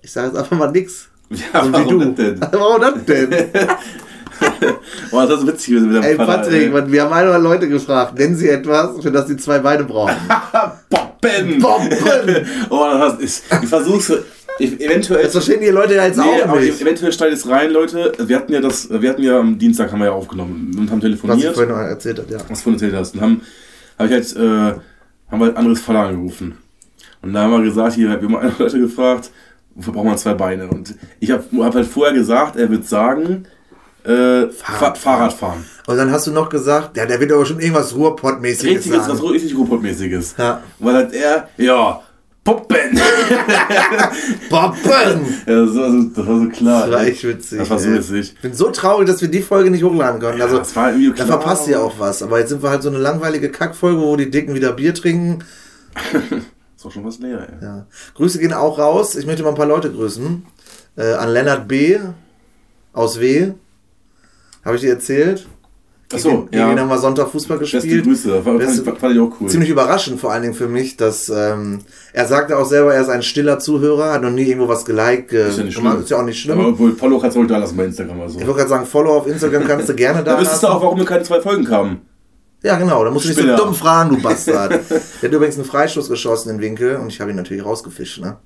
[0.02, 1.10] Ich sage jetzt einfach mal nix.
[1.32, 2.12] Ja, So wie warum du.
[2.14, 2.42] denn?
[2.52, 3.30] Warum das denn?
[5.12, 6.92] Boah, das ist witzig mit dem Ey, Patrick, ey.
[6.92, 10.16] wir haben einmal Leute gefragt, nennen sie etwas, für das sie zwei Beine brauchen.
[10.90, 11.60] Boppen!
[11.60, 12.46] Boppen!
[12.70, 14.12] oh, das ist, ich versuch's.
[14.60, 15.24] Eventuell.
[15.24, 16.82] Das verstehen die Leute ja jetzt Nee, auch nicht.
[16.82, 18.12] eventuell steigt es rein, Leute.
[18.20, 21.02] Wir hatten ja das, wir hatten ja am Dienstag haben wir ja aufgenommen und haben
[21.02, 21.54] Was ich telefoniert.
[21.56, 22.40] vorhin noch erzählt habe, ja.
[22.48, 23.16] was du vorhin erzählt hast.
[23.16, 23.42] Und haben,
[23.98, 24.80] hab ich halt, äh,
[25.32, 26.58] haben wir halt anderes Vater angerufen.
[27.22, 29.30] Und da haben wir gesagt, hier, wir haben eine Leute gefragt,
[29.76, 30.68] wofür braucht man zwei Beine?
[30.68, 33.46] Und ich habe hab halt vorher gesagt, er wird sagen,
[34.04, 35.66] äh, Fahrrad, Fahrrad fahren.
[35.88, 39.14] Und dann hast du noch gesagt, ja, der wird aber schon irgendwas Ruhrpott-mäßiges Richtiges, sagen.
[39.20, 40.36] was richtig Robotmäßiges.
[40.38, 40.64] Ja.
[40.80, 42.02] Weil halt er, ja,
[42.50, 43.00] Puppen!
[44.50, 44.82] Boppen!
[45.46, 46.88] ja, das, war so, das war so klar.
[46.88, 47.60] Das war echt witzig.
[47.60, 48.34] Das war so witzig.
[48.36, 50.40] Ich bin so traurig, dass wir die Folge nicht hochladen können.
[50.40, 51.40] Ja, also, das war irgendwie da klar.
[51.40, 52.24] verpasst ihr auch was.
[52.24, 55.44] Aber jetzt sind wir halt so eine langweilige Kackfolge, wo die Dicken wieder Bier trinken.
[56.76, 57.64] Ist auch schon was leer, ey.
[57.64, 57.86] Ja.
[58.16, 59.16] Grüße gehen auch raus.
[59.16, 60.44] Ich möchte mal ein paar Leute grüßen.
[60.98, 62.00] Äh, an Lennart B.
[62.94, 63.52] aus W.
[64.66, 65.48] Habe ich dir erzählt?
[66.12, 66.70] Achso, Gegen, gegen ja.
[66.70, 68.04] den haben wir Sonntag Fußball Beste gespielt.
[68.04, 68.30] Grüße.
[68.32, 69.48] Das fand, Beste- fand, fand ich auch cool.
[69.48, 71.80] Ziemlich überraschend vor allen Dingen für mich, dass ähm,
[72.14, 75.30] er sagte auch selber, er ist ein stiller Zuhörer, hat noch nie irgendwo was geliked.
[75.30, 76.00] Ge Ist ja nicht schlimm.
[76.02, 76.60] Ist ja auch nicht schlimm.
[76.60, 78.40] Aber obwohl, Follow kannst du auch da lassen bei Instagram oder so.
[78.40, 80.78] ich wollte gerade sagen, Follow auf Instagram kannst du gerne da Da wüsstest du lassen.
[80.78, 82.02] auch, warum wir keine zwei Folgen kamen.
[82.64, 84.72] Ja, genau, da musst du nicht so dumm fragen, du Bastard.
[84.90, 88.38] der hat übrigens einen Freistoß geschossen in Winkel und ich habe ihn natürlich rausgefischt, ne?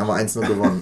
[0.00, 0.80] Haben wir 1-0 gewonnen.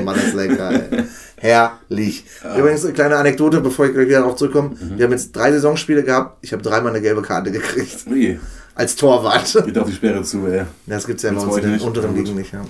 [0.00, 1.04] mm, Mann, ist lecker, ey.
[1.36, 2.24] Herrlich.
[2.56, 4.70] Übrigens, eine kleine Anekdote, bevor ich gleich wieder darauf zurückkomme.
[4.70, 4.96] Mhm.
[4.98, 6.38] Wir haben jetzt drei Saisonspiele gehabt.
[6.42, 8.06] Ich habe dreimal eine gelbe Karte gekriegt.
[8.10, 8.38] Ui,
[8.74, 9.52] Als Torwart.
[9.66, 10.62] geht auf die Sperre zu, ey.
[10.86, 12.22] Das gibt's ja bei uns in den unteren Ja.
[12.22, 12.52] Ligen nicht.
[12.52, 12.64] Ja.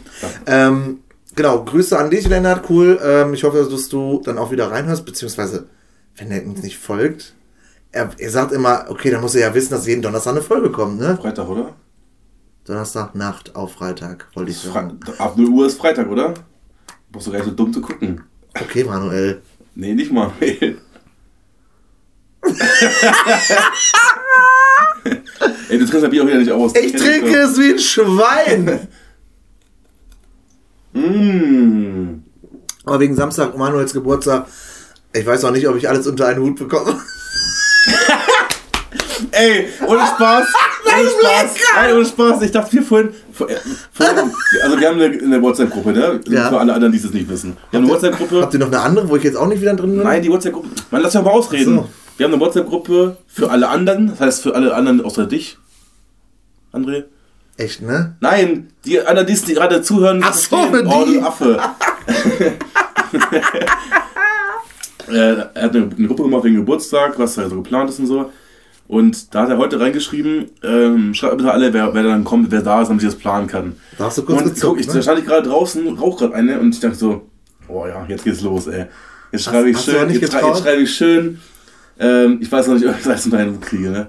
[0.47, 0.99] Ähm,
[1.35, 2.69] genau, Grüße an dich, Lennart.
[2.69, 2.99] Cool.
[3.03, 5.67] Ähm, ich hoffe, dass du dann auch wieder reinhörst, beziehungsweise,
[6.17, 7.35] wenn er uns nicht folgt.
[7.93, 10.71] Er, er sagt immer, okay, dann muss er ja wissen, dass jeden Donnerstag eine Folge
[10.71, 11.17] kommt, ne?
[11.21, 11.75] Freitag, oder?
[12.67, 14.99] Donnerstag, Nacht auf Freitag, wollte ich sagen.
[15.19, 16.35] ab 0 Uhr ist Freitag, oder?
[17.13, 18.23] Brauchst du gar nicht so dumm zu gucken.
[18.61, 19.41] Okay, Manuel.
[19.77, 20.33] Nee, nicht mal.
[20.41, 20.77] Ey,
[25.79, 26.75] du trinkst das Bier auch wieder nicht aus.
[26.75, 28.89] Ich trinke es wie ein Schwein.
[30.93, 32.23] Mmh.
[32.87, 34.47] Aber wegen Samstag, Manuels Geburtstag,
[35.13, 36.99] ich weiß auch nicht, ob ich alles unter einen Hut bekomme.
[39.33, 40.47] Ey, ohne Spaß.
[41.01, 41.55] Ohne Spaß.
[41.77, 42.43] Nein, ohne Spaß.
[42.43, 43.57] Ich dachte, wir vorhin, vor- äh,
[43.93, 44.17] vorhin
[44.63, 46.21] also wir haben eine, eine WhatsApp-Gruppe, ne?
[46.29, 46.49] Ja.
[46.49, 47.57] Für alle anderen, die es nicht wissen.
[47.71, 48.43] Wir haben eine WhatsApp-Gruppe.
[48.43, 50.03] Habt ihr noch eine andere, wo ich jetzt auch nicht wieder drin bin?
[50.03, 50.69] Nein, die WhatsApp-Gruppe.
[50.91, 51.77] Man, lass mich mal ausreden.
[51.77, 51.89] So.
[52.17, 55.59] Wir haben eine WhatsApp-Gruppe für alle anderen, das heißt für alle anderen außer dich,
[56.73, 57.05] André.
[57.59, 58.17] Echt, ne?
[58.21, 60.23] Nein, die anderen, die gerade zuhören.
[60.25, 60.87] Ach so, verstehen.
[60.87, 61.61] Oh, du Affe.
[65.09, 65.15] Äh,
[65.55, 68.33] er hat eine, eine Gruppe gemacht wegen Geburtstag, was da so geplant ist und so.
[68.89, 72.63] Und da hat er heute reingeschrieben, ähm, schreibt bitte alle, wer, wer dann kommt, wer
[72.63, 73.77] da ist, damit ich das planen kann.
[73.99, 74.95] Da hast du kurz und gezuckt, guck, ich, ne?
[74.95, 77.23] da stand ich gerade draußen, rauch gerade eine und ich dachte so,
[77.69, 78.87] oh ja, jetzt geht's los, ey.
[79.33, 81.41] Jetzt schreibe ich schön, jetzt, schrei- jetzt schreibe ich schön.
[81.99, 84.07] Ähm, ich weiß noch nicht, ob ich das einen Hut kriege, ne?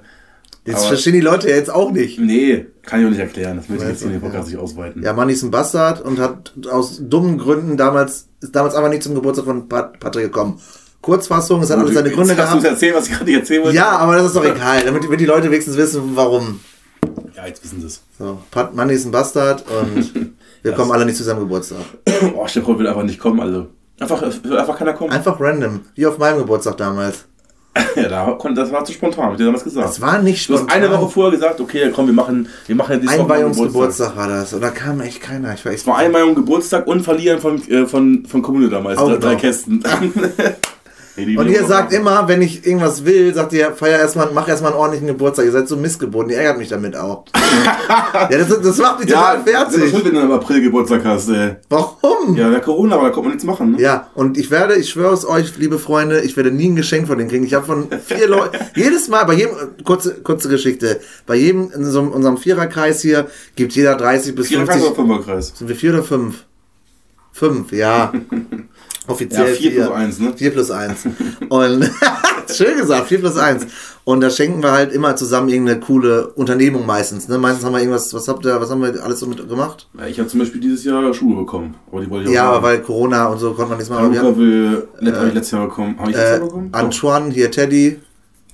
[0.65, 2.19] Jetzt aber- verstehen die Leute ja jetzt auch nicht.
[2.19, 3.57] Nee, kann ich auch nicht erklären.
[3.57, 5.01] Das möchte ich jetzt in nicht, Podcast nicht ausweiten.
[5.01, 9.01] Ja, Manni ist ein Bastard und hat aus dummen Gründen damals, ist damals einfach nicht
[9.03, 10.59] zum Geburtstag von Pat Patrick gekommen.
[11.07, 12.73] Kurzfassung, es hat alles seine Gründe Jetzt Hast du gehabt.
[12.73, 13.77] erzählen, was ich gerade erzählen wollte?
[13.77, 16.59] Ja, aber das ist doch egal, damit, damit die Leute wenigstens wissen, warum.
[17.33, 18.01] Ja, jetzt wissen sie es.
[18.19, 21.77] So, Pat Manni ist ein Bastard und wir kommen alle nicht zu seinem Geburtstag.
[22.35, 23.67] Oh, Stefan will einfach nicht kommen, also.
[24.01, 25.11] Einfach, einfach keiner kommen.
[25.13, 27.23] Einfach random, wie auf meinem Geburtstag damals.
[27.95, 29.87] Ja, da konnte, das war zu spontan, hab ich dir damals gesagt.
[29.87, 30.83] Das war nicht du hast spontan.
[30.83, 34.53] eine Woche vorher gesagt, okay, komm, wir machen, wir machen jetzt meinen Einweihungsgeburtstag war das.
[34.53, 35.53] Und da kam echt keiner.
[35.53, 38.97] Ich war echt war einmal um Geburtstag und Verlieren von, äh, von, von Kommune damals.
[38.97, 39.41] Auch drei, drei noch.
[39.41, 39.83] Kästen.
[41.17, 44.71] Hey, Und ihr sagt immer, wenn ich irgendwas will, sagt ihr, feier erstmal, mach erstmal
[44.71, 45.45] einen ordentlichen Geburtstag.
[45.45, 47.25] Ihr seid so missgeboren, ihr ärgert mich damit auch.
[48.13, 49.89] ja, das, das macht mich Ja, total das fertig.
[49.89, 51.55] schön, wenn du im April Geburtstag hast, ey.
[51.69, 52.35] Warum?
[52.35, 52.45] Ja.
[52.45, 54.01] Ja, wäre Corona, aber da konnte man nichts machen, ne?
[54.13, 57.17] und ich werde, ich schwöre es euch, liebe Freunde, ich werde nie ein Geschenk von
[57.17, 57.45] denen kriegen.
[57.45, 61.83] Ich habe von vier Leuten, jedes Mal, bei jedem, kurze, kurze Geschichte, bei jedem in
[61.83, 64.75] so unserem Viererkreis hier gibt jeder 30 bis Vier 50.
[64.75, 65.53] Kreis oder Fünferkreis?
[65.55, 66.43] Sind wir vier oder fünf?
[67.31, 68.13] Fünf, ja.
[69.07, 70.33] Offiziell Ja, vier plus eins, ne?
[70.35, 71.07] 4 plus 1.
[71.49, 71.89] Und
[72.53, 73.67] schön gesagt, 4 plus 1.
[74.03, 77.27] Und da schenken wir halt immer zusammen irgendeine coole Unternehmung meistens.
[77.27, 77.37] Ne?
[77.37, 79.87] Meistens haben wir irgendwas, was habt ihr, was haben wir alles so mit gemacht?
[79.97, 81.75] Ja, ich habe zum Beispiel dieses Jahr Schuhe bekommen.
[81.91, 84.13] Aber die wollte ich Ja, aber weil Corona und so konnte man nichts machen.
[84.13, 85.95] Luca will, äh, habe ich letztes Jahr bekommen.
[85.99, 86.71] Habe ich letztes äh, Jahr bekommen?
[86.71, 86.79] Doch.
[86.79, 87.99] Antoine, hier Teddy,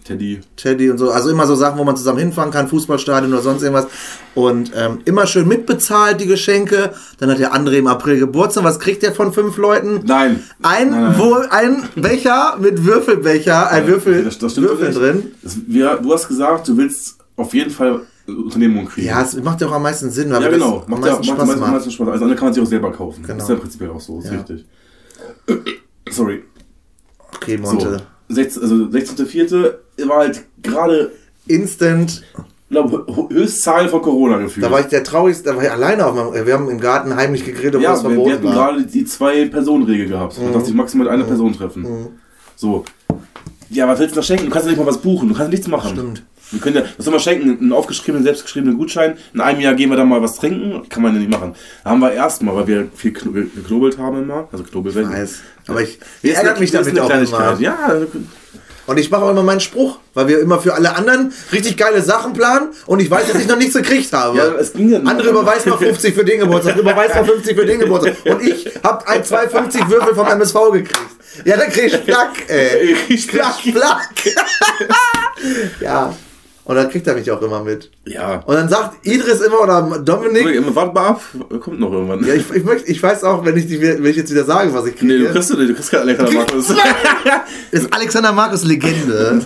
[0.04, 0.42] Teddy.
[0.58, 1.12] Teddy und so.
[1.12, 3.88] Also immer so Sachen, wo man zusammen hinfahren kann, Fußballstadion oder sonst irgendwas.
[4.36, 6.94] Und ähm, immer schön mitbezahlt die Geschenke.
[7.20, 8.64] Dann hat der André im April Geburtstag.
[8.64, 10.02] Was kriegt der von fünf Leuten?
[10.06, 10.44] Nein.
[10.62, 11.16] Ein, Nein, nein.
[11.18, 15.32] Wo, ein Becher mit Würfelbecher, ein Würfel, Das, das Würfel drin.
[15.42, 19.08] Das, wir, du hast gesagt, du willst auf jeden Fall Unternehmung kriegen.
[19.08, 20.84] Ja, es macht ja auch am meisten Sinn, weil Ja, genau.
[20.86, 21.72] am Macht, ja, meisten macht, Spaß macht, macht.
[21.86, 22.08] macht Spaß.
[22.08, 23.22] Also andere kann man sich auch selber kaufen.
[23.24, 23.34] Genau.
[23.36, 24.32] Das ist ja prinzipiell auch so, ist Ja.
[24.34, 24.66] richtig.
[26.10, 26.44] Sorry.
[27.36, 27.72] Okay, So.
[27.72, 28.02] Monte.
[28.30, 29.74] 16, also 16.04.
[30.08, 31.12] war halt gerade,
[31.48, 34.66] Instant, ich glaube, Höchstzahl von Corona gefühlt.
[34.66, 37.16] da war ich der traurigste, da war ich alleine auf meinem, wir haben im Garten
[37.16, 38.52] heimlich gegrillt, obwohl ja, es wir, wir verboten hatten war.
[38.52, 38.56] Mhm.
[38.78, 40.42] gerade die Zwei-Personen-Regel gehabt.
[40.42, 41.86] Man darf sich maximal eine Person treffen.
[42.56, 42.86] So.
[43.70, 44.46] Ja, was willst du noch schenken?
[44.46, 45.92] Du kannst ja nicht mal was buchen, du kannst nichts machen.
[45.92, 46.24] Stimmt.
[46.52, 47.58] Wir können ja, was soll man schenken?
[47.60, 49.18] Einen aufgeschriebenen, selbstgeschriebenen Gutschein.
[49.34, 50.88] In einem Jahr gehen wir dann mal was trinken.
[50.88, 51.56] Kann man ja nicht machen.
[51.84, 54.48] Da haben wir erstmal, weil wir viel kno- geknobelt haben immer.
[54.52, 55.12] Also Knobelwellen.
[55.12, 55.40] Weiß.
[55.68, 57.60] Aber ich, ich ärgert mich damit auch immer.
[57.60, 57.94] Ja,
[58.86, 62.02] Und ich mache auch immer meinen Spruch, weil wir immer für alle anderen richtig geile
[62.02, 64.38] Sachen planen und ich weiß, dass ich noch nichts gekriegt habe.
[64.38, 65.10] Ja, es ging ja nicht.
[65.10, 68.16] Andere überweist mal 50 für den Geburtstag, überweist mal 50 für den Geburtstag.
[68.26, 71.00] Und ich hab ein 250 Würfel vom MSV gekriegt.
[71.46, 72.96] Ja, dann krieg ich Plack, ey.
[73.08, 74.10] Ich Plack, Plack.
[75.80, 76.14] ja.
[76.66, 77.92] Und dann kriegt er mich auch immer mit.
[78.06, 78.38] ja.
[78.46, 81.22] Und dann sagt Idris immer oder Dominik, Warte mal ab,
[81.60, 82.26] kommt noch irgendwann.
[82.26, 84.74] ja, ich, ich, möchte, ich weiß auch, wenn ich, die, wenn ich jetzt wieder sage,
[84.74, 86.70] was ich kriege, nee, du kriegst, du kriegst keinen Alexander Markus.
[87.72, 89.42] ist Alexander Markus Legende.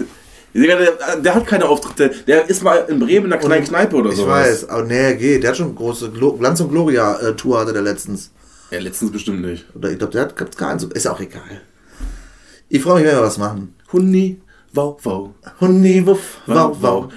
[0.54, 2.12] Der, der hat keine Auftritte.
[2.28, 4.24] Der ist mal in Bremen in einer kleinen Kneipe oder so.
[4.24, 5.44] Ich weiß, aber nee, geht.
[5.44, 8.32] Der hat schon große Glo Glanz und Gloria-Tour hatte der letztens.
[8.72, 9.66] Ja, letztens bestimmt nicht.
[9.76, 10.80] Oder ich glaube, der hat gab's keinen.
[10.80, 11.62] so- Ist auch egal.
[12.70, 13.74] Ich freue mich, wenn wir was machen.
[13.94, 14.40] Hundi,
[14.74, 15.30] wow, wow.
[15.60, 17.12] Hundi, wuff, wow, wow.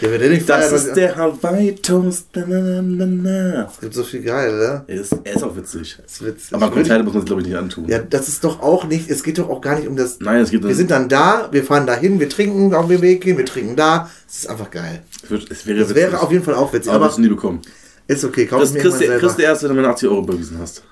[0.00, 2.26] Ja, wer den nicht Das feiert, ist der Hawaii Toast.
[2.34, 3.64] Na, na, na, na.
[3.72, 4.84] Es gibt so viel geil, ne?
[4.86, 5.96] Er ist, er ist auch witzig.
[6.02, 6.54] Das ist witzig.
[6.54, 7.88] Aber Konzerte muss man sich, glaube ich, nicht antun.
[7.88, 10.20] Ja, das ist doch auch nicht, es geht doch auch gar nicht um das.
[10.20, 13.24] Nein, es geht Wir sind dann da, wir fahren dahin, wir trinken auf dem Weg
[13.24, 14.10] hin, wir trinken da.
[14.28, 15.02] Es ist einfach geil.
[15.22, 16.02] es, wird, es wäre Das witzig.
[16.02, 17.62] wäre auf jeden Fall auch witzig, aber aber du nie bekommen.
[18.06, 20.08] ist okay, kauf Das mir kriegst irgendwann du kriegst du erst, wenn du meine 80
[20.08, 20.82] Euro bewiesen hast.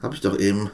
[0.00, 0.70] Hab ich doch eben.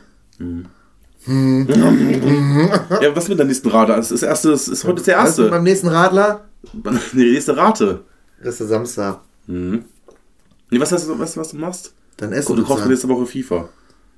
[1.28, 3.92] Ja, was mit der nächsten Rate?
[3.94, 5.50] Das ist, erste, das ist heute der Also erste.
[5.54, 6.44] beim nächsten Radler,
[7.12, 8.00] Die nächste Rate.
[8.42, 9.20] das ist der Samstag.
[9.46, 9.84] Mhm.
[10.70, 11.92] Nee, was, hast du, was, was du machst?
[12.16, 13.68] Dann essen Oh, du kaufst nächste Woche FIFA.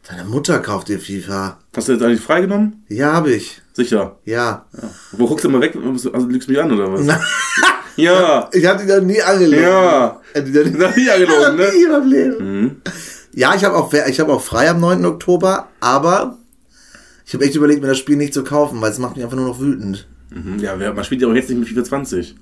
[0.08, 1.58] Deine Mutter kauft dir FIFA.
[1.76, 2.84] Hast du jetzt eigentlich freigenommen?
[2.88, 3.60] Ja, hab ich.
[3.74, 4.16] Sicher.
[4.24, 4.64] Ja.
[5.12, 5.76] Wo guckst du mal weg?
[5.76, 7.06] Also lügst du mich an oder was?
[7.96, 8.48] Ja.
[8.52, 9.62] ich hab die da nie angelogen.
[9.62, 10.20] Ja.
[10.32, 11.70] Äh, Die da nie, ist angelogen, ne?
[11.74, 12.60] nie in meinem Leben.
[12.62, 12.76] Mhm.
[13.34, 15.04] Ja, ich habe auch, ich hab auch frei am 9.
[15.04, 16.38] Oktober, aber
[17.30, 19.36] ich habe echt überlegt, mir das Spiel nicht zu kaufen, weil es macht mich einfach
[19.36, 20.08] nur noch wütend.
[20.34, 20.58] Mhm.
[20.58, 22.34] Ja, man spielt ja auch jetzt nicht mit FIFA 20.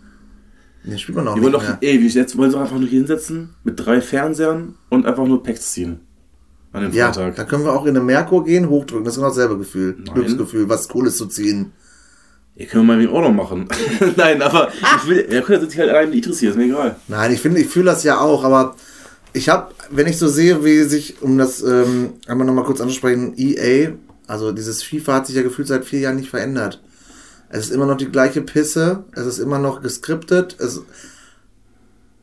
[0.85, 3.01] Den spielt man auch Die nicht wollen doch, ey, jetzt wollen sie einfach nur hier
[3.01, 6.01] hinsetzen mit drei Fernsehern und einfach nur Packs ziehen.
[6.73, 7.37] An dem Ja, Freitag.
[7.37, 9.05] da können wir auch in eine Merkur gehen, hochdrücken.
[9.05, 9.97] Das ist genau dasselbe Gefühl.
[10.15, 11.73] Glücksgefühl, was Cooles zu ziehen.
[12.57, 13.69] Ihr können wir mal auch noch machen.
[14.17, 16.97] Nein, aber ich will, ja, könnte sich halt allein nicht interessieren, ist mir egal.
[17.09, 18.75] Nein, ich finde, ich fühle das ja auch, aber
[19.35, 23.35] ich habe, wenn ich so sehe, wie sich, um das ähm, einmal nochmal kurz anzusprechen,
[23.37, 23.91] EA,
[24.29, 26.81] also dieses FIFA hat sich ja gefühlt seit vier Jahren nicht verändert.
[27.49, 30.83] Es ist immer noch die gleiche Pisse, es ist immer noch geskriptet, es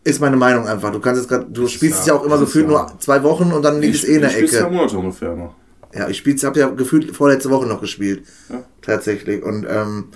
[0.04, 0.92] ist meine Meinung einfach.
[0.92, 3.24] Du kannst jetzt gerade, du spielst ja- es ja auch immer gefühlt ja- nur zwei
[3.24, 4.72] Wochen und dann liegt es eh in der ich spiel's zwei Ecke.
[4.72, 5.56] Monate ungefähr noch.
[5.94, 8.24] Ja, ich spiel's, habe ja gefühlt vorletzte Woche noch gespielt.
[8.50, 8.64] Ja.
[8.82, 9.42] Tatsächlich.
[9.42, 10.10] Und ähm,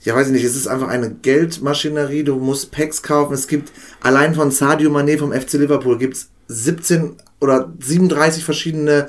[0.00, 2.24] ja, weiß ich nicht, es ist einfach eine Geldmaschinerie.
[2.24, 3.32] Du musst Packs kaufen.
[3.32, 3.72] Es gibt
[4.02, 9.08] allein von Sadio Mané vom FC Liverpool gibt's 17 oder 37 verschiedene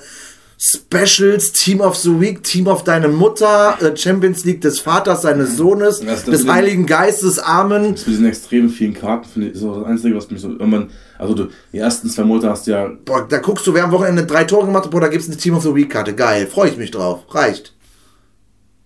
[0.66, 5.58] Specials, Team of the Week, Team of deine Mutter, äh, Champions League des Vaters, seines
[5.58, 7.92] Sohnes, Das- das des sind- Heiligen Geistes, Amen.
[7.92, 10.48] Das mit diesen extrem vielen Karten finde ich ist auch das Einzige, was mich so
[10.52, 10.90] irgendwann.
[11.20, 12.90] Also du, die ersten zwei Monate hast du ja.
[13.04, 15.36] Boah, da guckst du, wer am Wochenende drei Tore gemacht hat, boah, da gibt's eine
[15.36, 16.14] Team of the Week Karte.
[16.16, 17.24] Geil, freue ich mich drauf.
[17.36, 17.74] Reicht.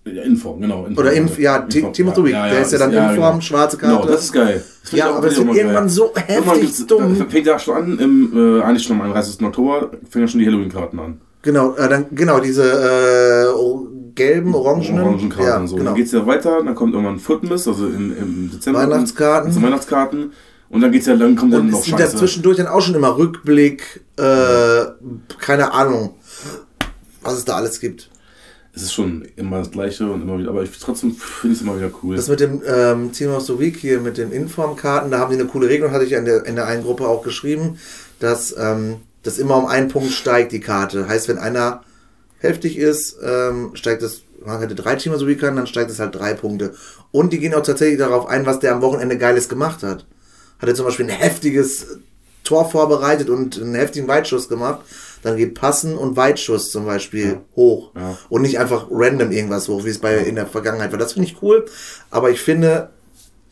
[0.05, 0.85] ja Inform, genau.
[0.85, 2.31] Inform, Oder Inf- ja, Te- Team of the Week.
[2.33, 3.95] Der ist ja dann Inform, schwarze Karte.
[3.97, 4.63] Genau, das ist geil.
[4.81, 7.19] Das Ja, aber es wird irgendwann so heftig dumm.
[7.19, 9.45] da Fängt ja schon an, im, äh, eigentlich schon am 31.
[9.45, 11.21] Oktober, fängt ja schon die Halloween-Karten an.
[11.41, 14.99] Genau, äh, dann, genau, diese äh, gelben, orangenen.
[15.03, 15.75] Orangenkarten ja, und so.
[15.75, 15.91] genau.
[15.91, 18.79] Dann geht's ja weiter, dann kommt irgendwann Footmiss, also in, im Dezember.
[18.79, 19.49] Weihnachtskarten.
[19.49, 20.33] Also Weihnachtskarten.
[20.69, 22.03] Und dann geht's ja, dann kommt dann Und noch es Scheiße.
[22.03, 24.85] ja zwischendurch dann auch schon immer Rückblick, äh,
[25.39, 26.15] keine Ahnung,
[27.21, 28.09] was es da alles gibt.
[28.73, 31.65] Es ist schon immer das Gleiche und immer wieder, aber ich trotzdem finde ich es
[31.65, 32.15] immer wieder cool.
[32.15, 35.39] Das mit dem ähm, Team of the Week hier, mit den Informkarten, da haben die
[35.39, 37.79] eine coole Regelung, hatte ich ja in der, in der einen Gruppe auch geschrieben,
[38.19, 41.07] dass ähm, das immer um einen Punkt steigt, die Karte.
[41.07, 41.83] Heißt, wenn einer
[42.39, 45.91] heftig ist, ähm, steigt das, man hätte drei Team of the Week Karten, dann steigt
[45.91, 46.73] es halt drei Punkte.
[47.11, 50.05] Und die gehen auch tatsächlich darauf ein, was der am Wochenende Geiles gemacht hat.
[50.59, 51.99] Hat er zum Beispiel ein heftiges
[52.43, 54.79] Tor vorbereitet und einen heftigen Weitschuss gemacht,
[55.21, 57.91] dann geht Passen und Weitschuss zum Beispiel hoch.
[57.95, 58.17] Ja.
[58.29, 60.99] Und nicht einfach random irgendwas hoch, wie es bei in der Vergangenheit war.
[60.99, 61.65] Das finde ich cool.
[62.09, 62.91] Aber ich finde,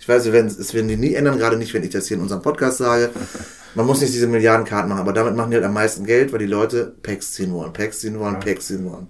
[0.06, 2.18] ich weiß, wir werden, es werden die nie ändern, gerade nicht, wenn ich das hier
[2.18, 3.10] in unserem Podcast sage.
[3.74, 6.38] Man muss nicht diese Milliardenkarten machen, aber damit machen die halt am meisten Geld, weil
[6.38, 9.08] die Leute Packs ziehen wollen, Packs ziehen wollen, Packs ziehen wollen.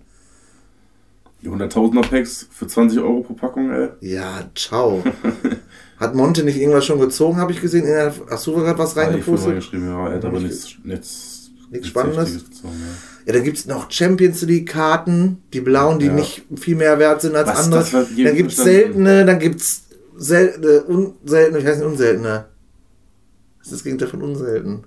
[1.41, 3.89] Die 100.000er Packs für 20 Euro pro Packung, ey.
[4.00, 5.04] Ja, ciao.
[6.00, 7.86] Hat Monte nicht irgendwas schon gezogen, habe ich gesehen?
[8.30, 9.50] Hast du gerade was Ja, ich reingepostet?
[9.50, 12.34] reingeschrieben, ja, er hat aber nichts, nichts, Nichts Spannendes?
[12.34, 13.28] Gezogen, ja.
[13.28, 16.14] Ja, da gibt's noch Champions League Karten, die blauen, die Ja.
[16.14, 17.84] nicht viel mehr wert sind als Was, andere.
[17.84, 18.64] Dann gibt's verstanden.
[19.04, 19.39] seltene, dann
[20.16, 22.45] gibt's seltene, unseltene, ich heißt nicht unseltene.
[23.59, 24.84] Das ist das Gegenteil von unselten.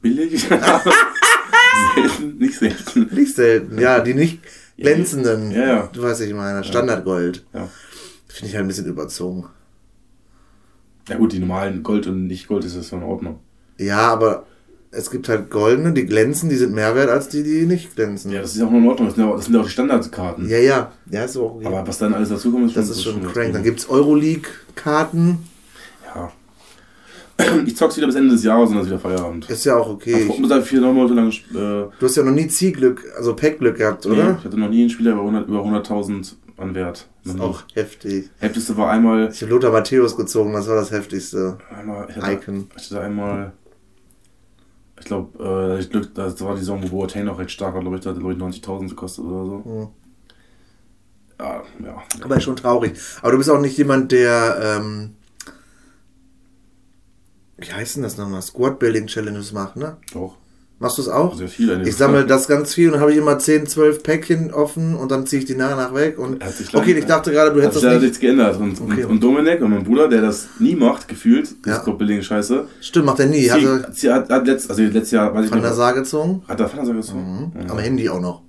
[0.00, 0.40] Billig?
[1.94, 3.14] selten, nicht selten.
[3.14, 4.40] Nicht selten, ja, die nicht
[4.76, 5.50] glänzenden.
[5.50, 5.90] Ja, ja.
[5.92, 7.46] Du weißt, was ich meine, Standardgold.
[7.52, 7.68] Ja.
[8.28, 9.46] Finde ich halt ein bisschen überzogen.
[11.08, 13.40] ja gut, die normalen Gold und nicht Gold ist das in Ordnung.
[13.78, 14.46] Ja, aber
[14.90, 18.32] es gibt halt goldene, die glänzen, die sind mehr wert als die, die nicht glänzen.
[18.32, 19.64] Ja, das ist ja auch noch in Ordnung, das sind ja auch, das sind auch
[19.64, 20.48] die Standardkarten.
[20.48, 21.66] ja, ja, ja ist auch okay.
[21.66, 23.34] Aber was dann alles dazukommt, ist das ist schon crank.
[23.34, 23.62] Dann übertrieben.
[23.64, 25.38] gibt's Euroleague-Karten,
[26.14, 26.32] Ja.
[27.66, 29.50] Ich zock's wieder bis Ende des Jahres und dann ist wieder Feierabend.
[29.50, 30.26] ist ja auch okay.
[30.26, 33.36] Ich habe seit vier neun Monate lang äh, Du hast ja noch nie Zielglück, also
[33.36, 34.24] Packglück gehabt, oder?
[34.32, 37.06] Nee, ich hatte noch nie einen Spieler über 100 über 100.000 an Wert.
[37.24, 38.30] Noch ist auch heftig.
[38.38, 41.58] Heftigste war einmal, Ich habe Lothar Matthäus gezogen, das war das heftigste.
[41.78, 42.70] einmal ich hatte, Icon.
[42.74, 43.52] ich hatte einmal,
[44.98, 47.80] ich glaube, äh, ich Glück, das war die Saison, wo Boateng noch recht stark war,
[47.80, 49.64] glaube ich, da hat glaube ich 90.000 gekostet oder so.
[49.64, 49.88] Hm.
[51.38, 52.02] Ja, ja.
[52.22, 52.98] Aber schon traurig.
[53.20, 55.16] Aber du bist auch nicht jemand, der, ähm,
[57.58, 58.42] wie heißt denn das nochmal?
[58.42, 59.98] Squad Building Challenges macht, ne?
[60.12, 60.36] Doch,
[60.78, 61.40] Machst du es auch?
[61.40, 65.10] Ich sammle das ganz viel und dann habe ich immer 10, 12 Päckchen offen und
[65.10, 66.18] dann ziehe ich die nach und nach weg.
[66.18, 68.02] Und okay, ich dachte gerade, du hättest das nicht.
[68.02, 68.60] nichts geändert.
[68.60, 69.04] Und, Okay.
[69.04, 71.72] und, und Dominik und mein Bruder, der das nie macht, gefühlt, Ja.
[71.72, 72.66] das Squad-Building scheiße.
[72.82, 73.50] Stimmt, macht er nie.
[73.50, 76.42] Hat er hat, hat letzt, also letztes Jahr, weiß ich von der Saar gezogen.
[76.46, 77.52] hat er Vater gezogen?
[77.54, 77.70] Mhm.
[77.70, 78.42] Am Handy auch noch.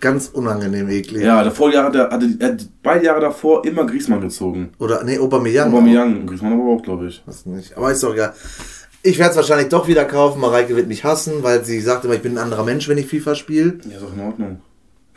[0.00, 1.22] Ganz unangenehm eklig.
[1.22, 4.70] Ja, davor Jahre, der, hatte, er hat beide Jahre davor immer Griesmann gezogen.
[4.78, 5.16] Oder, nee.
[5.18, 7.22] Aubameyang und Griezmann aber auch, glaube ich.
[7.24, 7.76] Was nicht.
[7.76, 8.34] Aber ist doch egal.
[9.06, 10.40] Ich werde es wahrscheinlich doch wieder kaufen.
[10.40, 13.06] Mareike wird mich hassen, weil sie sagt immer, ich bin ein anderer Mensch, wenn ich
[13.06, 13.78] FIFA spiele.
[13.88, 14.60] Ja, ist auch in Ordnung.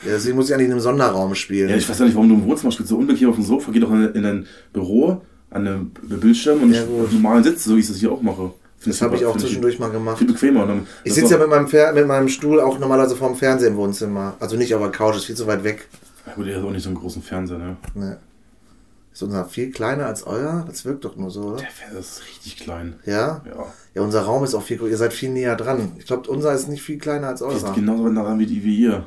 [0.04, 1.70] Ja, deswegen muss ich eigentlich in einem Sonderraum spielen.
[1.70, 2.90] Ja, ich weiß ja nicht, warum du im Wohnzimmer spielst.
[2.90, 6.74] So unbequem auf dem Sofa, geh doch in, in dein Büro, an einem Bildschirm und
[6.74, 8.52] Ja, auf normalen Sitz, so wie ich das hier auch mache.
[8.78, 10.20] Find das habe ich auch zwischendurch mal gemacht.
[10.20, 10.68] Viel bequemer.
[10.68, 13.70] Dann, Ich das sitze ja mit meinem, Fer mit meinem Stuhl auch normalerweise vorm Fernseher
[13.70, 14.36] im Wohnzimmer.
[14.40, 15.88] Also nicht auf der Couch, ist viel zu weit weg.
[16.28, 17.78] Ja, gut, ihr habt auch nicht so einen großen Fernseher, ne?
[17.96, 18.18] Ne.
[19.20, 20.64] Ist unser viel kleiner als euer?
[20.66, 21.58] Das wirkt doch nur so, oder?
[21.58, 22.94] Der Fernseher ist richtig klein.
[23.06, 23.42] Ja?
[23.46, 23.66] Ja.
[23.94, 24.92] Ja, unser Raum ist auch viel größer.
[24.92, 25.92] Ihr seid viel näher dran.
[25.98, 28.64] Ich glaube, unser ist nicht viel kleiner als Die ist genauso nah dran wie die
[28.64, 29.06] wie ihr.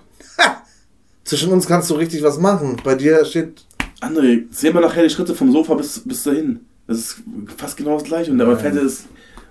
[1.25, 2.77] Zwischen uns kannst du richtig was machen.
[2.85, 3.65] Bei dir steht.
[4.03, 6.61] André, seh mal nachher die Schritte vom Sofa bis, bis dahin.
[6.87, 7.17] Das ist
[7.57, 8.33] fast genau das gleiche.
[8.33, 9.07] Und der Fernseher ist.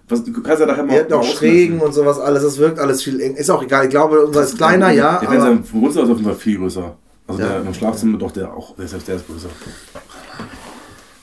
[0.10, 0.94] Was, du kannst ja nachher mal.
[0.94, 2.44] Ihr habt auch Schrägen und sowas alles.
[2.44, 3.34] Es wirkt alles viel eng.
[3.34, 3.86] Ist auch egal.
[3.86, 5.22] Ich glaube, unser ist kleiner, ja.
[5.22, 6.96] Der Fernseher vom Wohnzimmer ist auf jeden Fall viel größer.
[7.26, 7.50] Also Ja.
[7.50, 9.50] der im Schlafzimmer doch der auch, der ist, der ist größer.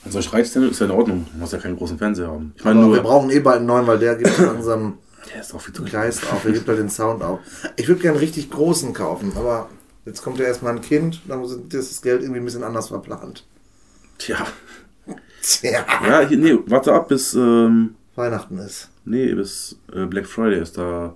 [0.09, 1.27] Und solch Reichszimmer ist ja in Ordnung.
[1.31, 2.53] Du musst ja keinen großen Fernseher haben.
[2.57, 4.97] Ich meine nur, wir brauchen eh bald einen neuen, weil der gibt langsam
[5.33, 5.83] der ist auch viel zu.
[5.83, 6.41] Geist auf.
[6.41, 7.39] Der gibt halt den Sound auf.
[7.75, 9.69] Ich würde gerne einen richtig großen kaufen, aber
[10.05, 11.21] jetzt kommt ja erstmal ein Kind.
[11.27, 13.45] Dann muss das Geld irgendwie ein bisschen anders verplant.
[14.17, 14.47] Tja.
[15.43, 15.85] Tja.
[16.07, 18.89] Ja, hier, nee, warte ab bis, ähm, Weihnachten ist.
[19.05, 21.15] nee, bis äh, Black Friday ist da.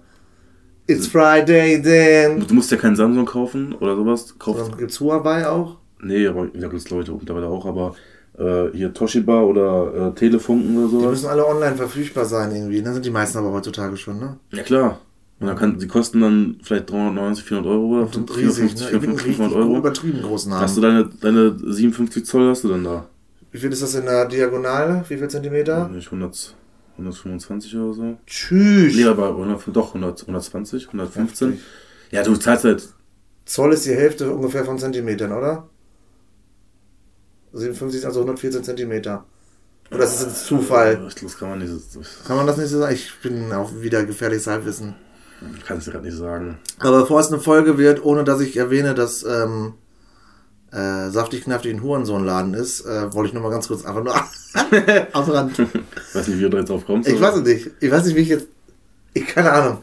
[0.85, 2.45] It's Friday then.
[2.45, 4.37] Du musst ja keinen Samsung kaufen oder sowas.
[4.37, 5.77] Kauf, gibt's Huawei auch.
[6.01, 7.95] nee, aber ja, gibt's Leute mittlerweile auch, aber
[8.37, 11.09] äh, hier Toshiba oder äh, Telefunken oder Die sowas.
[11.11, 12.81] müssen alle online verfügbar sein irgendwie.
[12.81, 14.37] Da sind die meisten aber heutzutage schon, ne?
[14.51, 14.99] Ja klar.
[15.39, 18.85] Und dann kann, die kosten dann vielleicht 390, 400 Euro oder Und riesig, 450, ne?
[18.85, 19.77] Ich bin 450, richtig 500 Euro.
[19.77, 21.11] übertrieben großen Hast du Namen.
[21.21, 23.05] deine, deine 57 Zoll hast du dann da?
[23.51, 25.03] Wie viel ist das in der Diagonale?
[25.09, 25.87] Wie viel Zentimeter?
[25.89, 26.55] Nicht 100,
[26.97, 28.17] 125 oder so?
[28.25, 28.95] Tschüss.
[28.95, 31.49] Nee, aber 100, doch 100, 120, 115.
[31.49, 31.65] Heftig.
[32.11, 32.87] Ja, du zahlst halt.
[33.45, 35.67] Zoll ist die Hälfte ungefähr von Zentimetern, oder?
[37.53, 39.25] 57 ist also 114 Zentimeter.
[39.91, 41.05] Oder das ist jetzt Zufall.
[41.07, 41.71] Ich glaube, kann man nicht.
[41.71, 42.93] Das Kann man das nicht so sagen?
[42.95, 44.95] Ich bin auch wieder gefährliches Halbwissen.
[45.67, 46.57] kann ich gerade nicht sagen.
[46.79, 49.73] Aber bevor es eine Folge wird, ohne dass ich erwähne, dass ähm,
[50.71, 54.15] äh, saftig knaftig ein Hurensohnladen ist, äh, wollte ich nur mal ganz kurz einfach nur
[55.13, 55.59] am Rand.
[55.59, 57.07] Ich weiß nicht, wie du da jetzt drauf kommst.
[57.07, 57.69] Ich aber- weiß es nicht.
[57.79, 58.47] Ich weiß nicht, wie ich jetzt.
[59.13, 59.77] Ich keine Ahnung.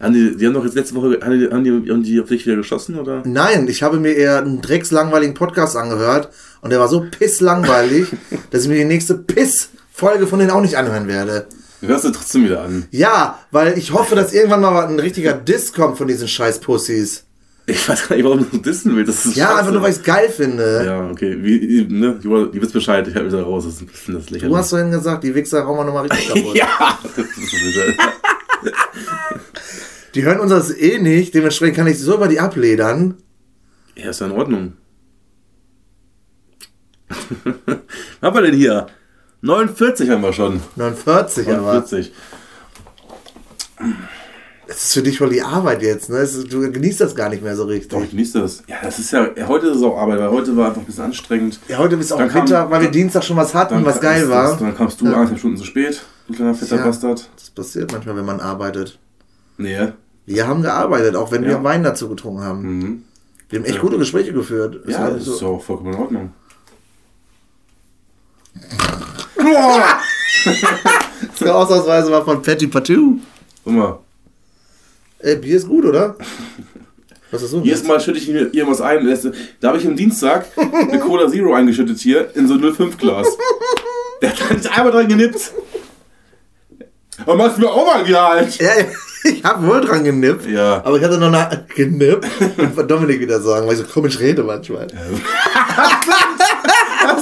[0.00, 1.18] Haben die, die haben doch jetzt letzte Woche.
[1.22, 3.22] Haben die, haben die, haben die auf dich wieder geschossen, oder?
[3.26, 6.30] Nein, ich habe mir eher einen dreckslangweiligen Podcast angehört
[6.62, 8.08] und der war so pisslangweilig,
[8.50, 11.46] dass ich mir die nächste Piss-Folge von denen auch nicht anhören werde.
[11.82, 12.86] Du hörst du trotzdem wieder an.
[12.90, 17.24] Ja, weil ich hoffe, dass irgendwann mal ein richtiger Diss kommt von diesen scheiß Pussys.
[17.66, 19.36] Ich weiß gar nicht, warum du dissen willst.
[19.36, 19.58] Ja, scheiße.
[19.58, 20.82] einfach nur, weil ich es geil finde.
[20.84, 21.38] Ja, okay.
[21.40, 22.18] Wie, ne?
[22.20, 23.64] Du, wisst Bescheid, ich hab wieder raus.
[23.64, 24.52] Das ist ein bisschen das lächerlich.
[24.52, 26.56] Du hast vorhin gesagt, die Wichser hauen wir nochmal richtig kaputt.
[26.56, 27.94] Ja, das ist wieder.
[30.14, 33.16] Die hören uns das eh nicht, dementsprechend kann ich so über die abledern.
[33.96, 34.72] Ja, ist ja in Ordnung.
[37.44, 37.76] Was
[38.22, 38.86] haben wir denn hier?
[39.42, 40.60] 49 haben wir schon.
[40.76, 41.56] 49 aber.
[41.62, 42.12] 49.
[44.66, 46.18] Das ist für dich voll die Arbeit jetzt, ne?
[46.18, 47.88] Es ist- Du genießt das gar nicht mehr so richtig.
[47.90, 48.62] Doch, ich genieße das.
[48.68, 51.04] Ja, das ist ja, heute ist es auch Arbeit, weil heute war einfach ein bisschen
[51.04, 51.58] anstrengend.
[51.68, 54.00] Ja, heute bist du auch Dann kam- Winter, weil wir Dienstag schon was hatten, was
[54.00, 54.56] geil das- war.
[54.58, 55.14] Dann kamst du Ja.
[55.14, 56.84] anderthalb Stunden zu spät, du kleiner fetter Ja.
[56.84, 57.28] Bastard.
[57.36, 58.98] Das passiert manchmal, wenn man arbeitet.
[59.58, 59.88] Nee.
[60.26, 61.64] Wir haben gearbeitet, auch wenn wir Ja.
[61.64, 62.62] Wein dazu getrunken haben.
[62.62, 63.04] Mhm.
[63.48, 64.76] Wir haben echt gute Gespräche geführt.
[64.86, 66.32] Ist Ja, halt das so- ist ja auch vollkommen in Ordnung.
[71.38, 73.18] Das war ausnahmsweise mal von Patty Patou.
[73.64, 73.98] Guck mal,
[75.18, 76.16] Ey, Bier ist gut, oder?
[77.30, 77.60] Was ist so?
[77.60, 79.06] jedes Mal schütte ich mir irgendwas ein.
[79.06, 79.26] Das-
[79.60, 83.26] Da habe ich am Dienstag eine Cola Zero eingeschüttet hier in so ein 05 Glas.
[84.22, 85.52] Der hat da nicht einmal dran genippt.
[87.26, 88.58] Aber machst du mir auch mal Gehalt.
[88.58, 88.84] Ja, ja,
[89.24, 90.46] ich habe wohl dran genippt.
[90.46, 90.84] Ja.
[90.84, 92.26] Aber ich hatte noch eine genippt.
[92.76, 94.86] Und Dominik wieder sagen, weil ich so komisch rede manchmal.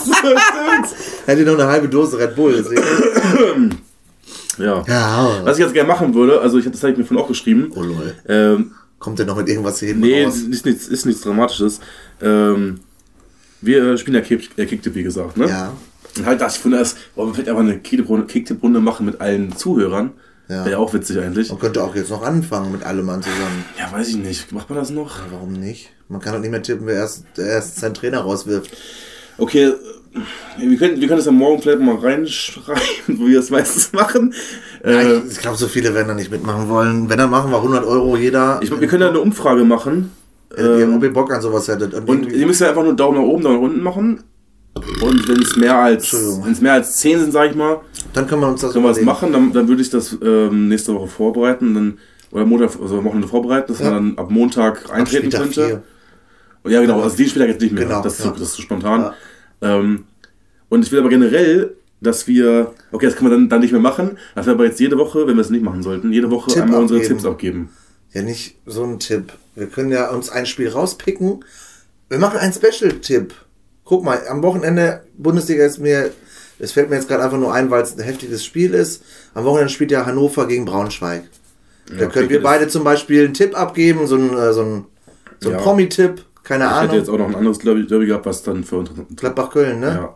[0.03, 0.97] Stimmt.
[1.27, 2.55] Hätte noch eine halbe Dose Red Bull.
[2.57, 3.79] deswegen-
[4.59, 4.83] Ja.
[4.89, 5.41] Ja.
[5.45, 7.71] Was ich jetzt gerne machen würde, also ich das habe ich mir vorhin auch geschrieben.
[7.77, 8.15] Oh lol.
[8.29, 10.39] Ähm, Kommt der noch mit irgendwas hier hinten nee, raus?
[10.39, 11.79] ist nichts, ist nichts Dramatisches.
[12.21, 12.81] Ähm,
[13.61, 15.49] wir spielen ja Kick, äh, wie gesagt, ne?
[15.49, 15.73] Ja.
[16.17, 19.57] Und halt das, ich finde das, wollen wir vielleicht einfach eine Kicktipp-Runde machen mit allen
[19.57, 20.11] Zuhörern.
[20.49, 20.61] Ja.
[20.65, 21.51] Wäre ja auch witzig eigentlich.
[21.51, 23.65] Man könnte auch jetzt noch anfangen mit allem Mann zusammen.
[23.79, 24.51] Ja, weiß ich nicht.
[24.53, 25.19] Macht man das noch?
[25.31, 25.91] Warum nicht?
[26.09, 28.75] Man kann doch nicht mehr tippen, wer erst, erst seinen Trainer rauswirft.
[29.37, 29.75] Okay, äh,
[30.59, 32.81] wir können, wir können das ja morgen vielleicht mal reinschreiben,
[33.19, 34.33] wo wir das meistens machen.
[34.83, 37.11] Äh, ich ich glaube, so viele werden da nicht mitmachen wollen.
[37.11, 38.59] Wenn, dann machen wir 100 Euro jeder.
[38.63, 40.13] ich, wir können ja eine Umfrage machen.
[40.57, 41.93] äh, ähm, ob ihr Bock an sowas hättet.
[41.93, 44.23] Und, Und ihr müsst ja einfach nur Daumen nach oben, Daumen nach unten machen.
[45.03, 47.81] Und wenn es mehr als wenn es mehr als 10 sind, sag ich mal,
[48.13, 49.07] dann können wir uns das können wir das überlegen.
[49.21, 49.33] machen.
[49.33, 51.75] Dann, dann würde ich das ähm, nächste Woche vorbereiten.
[51.75, 51.99] Dann,
[52.31, 53.91] oder Montag, also Wochenende vorbereiten, dass Ja.
[53.91, 55.67] man dann ab Montag Ab eintreten Spieltag könnte.
[55.67, 55.83] vier.
[56.65, 57.85] Und ja, genau, also die Spieltag jetzt nicht mehr.
[57.85, 58.33] Genau, das, ist ja.
[58.33, 59.01] zu, das ist zu spontan.
[59.63, 59.79] Ja.
[59.79, 60.05] Ähm,
[60.69, 63.81] und ich will aber generell, dass wir, okay, das können wir dann, dann nicht mehr
[63.81, 66.51] machen, dass wir aber jetzt jede Woche, wenn wir es nicht machen sollten, jede Woche
[66.53, 67.17] Tipp einmal unsere abgeben.
[67.19, 67.69] Tipps abgeben.
[68.13, 69.33] Ja, nicht so ein Tipp.
[69.55, 71.45] Wir können ja uns ein Spiel rauspicken.
[72.09, 73.35] Wir machen einen Special-Tipp.
[73.89, 76.11] Guck mal, am Wochenende Bundesliga ist mir,
[76.59, 79.03] es fällt mir jetzt gerade einfach nur ein, weil es ein heftiges Spiel ist.
[79.33, 81.23] Am Wochenende spielt ja Hannover gegen Braunschweig.
[81.87, 84.61] Da Ja, können okay, wir beide zum Beispiel einen Tipp abgeben, so ein, äh, so
[84.63, 84.85] ein,
[85.41, 85.63] so ein Ja.
[85.63, 86.97] Promi-Tipp, keine Ich hätte Ahnung.
[86.97, 88.91] jetzt auch noch ein anderes Derby Derby gehabt, was dann für uns.
[89.17, 89.87] Gladbach-Köln, ne?
[89.87, 90.15] Ja.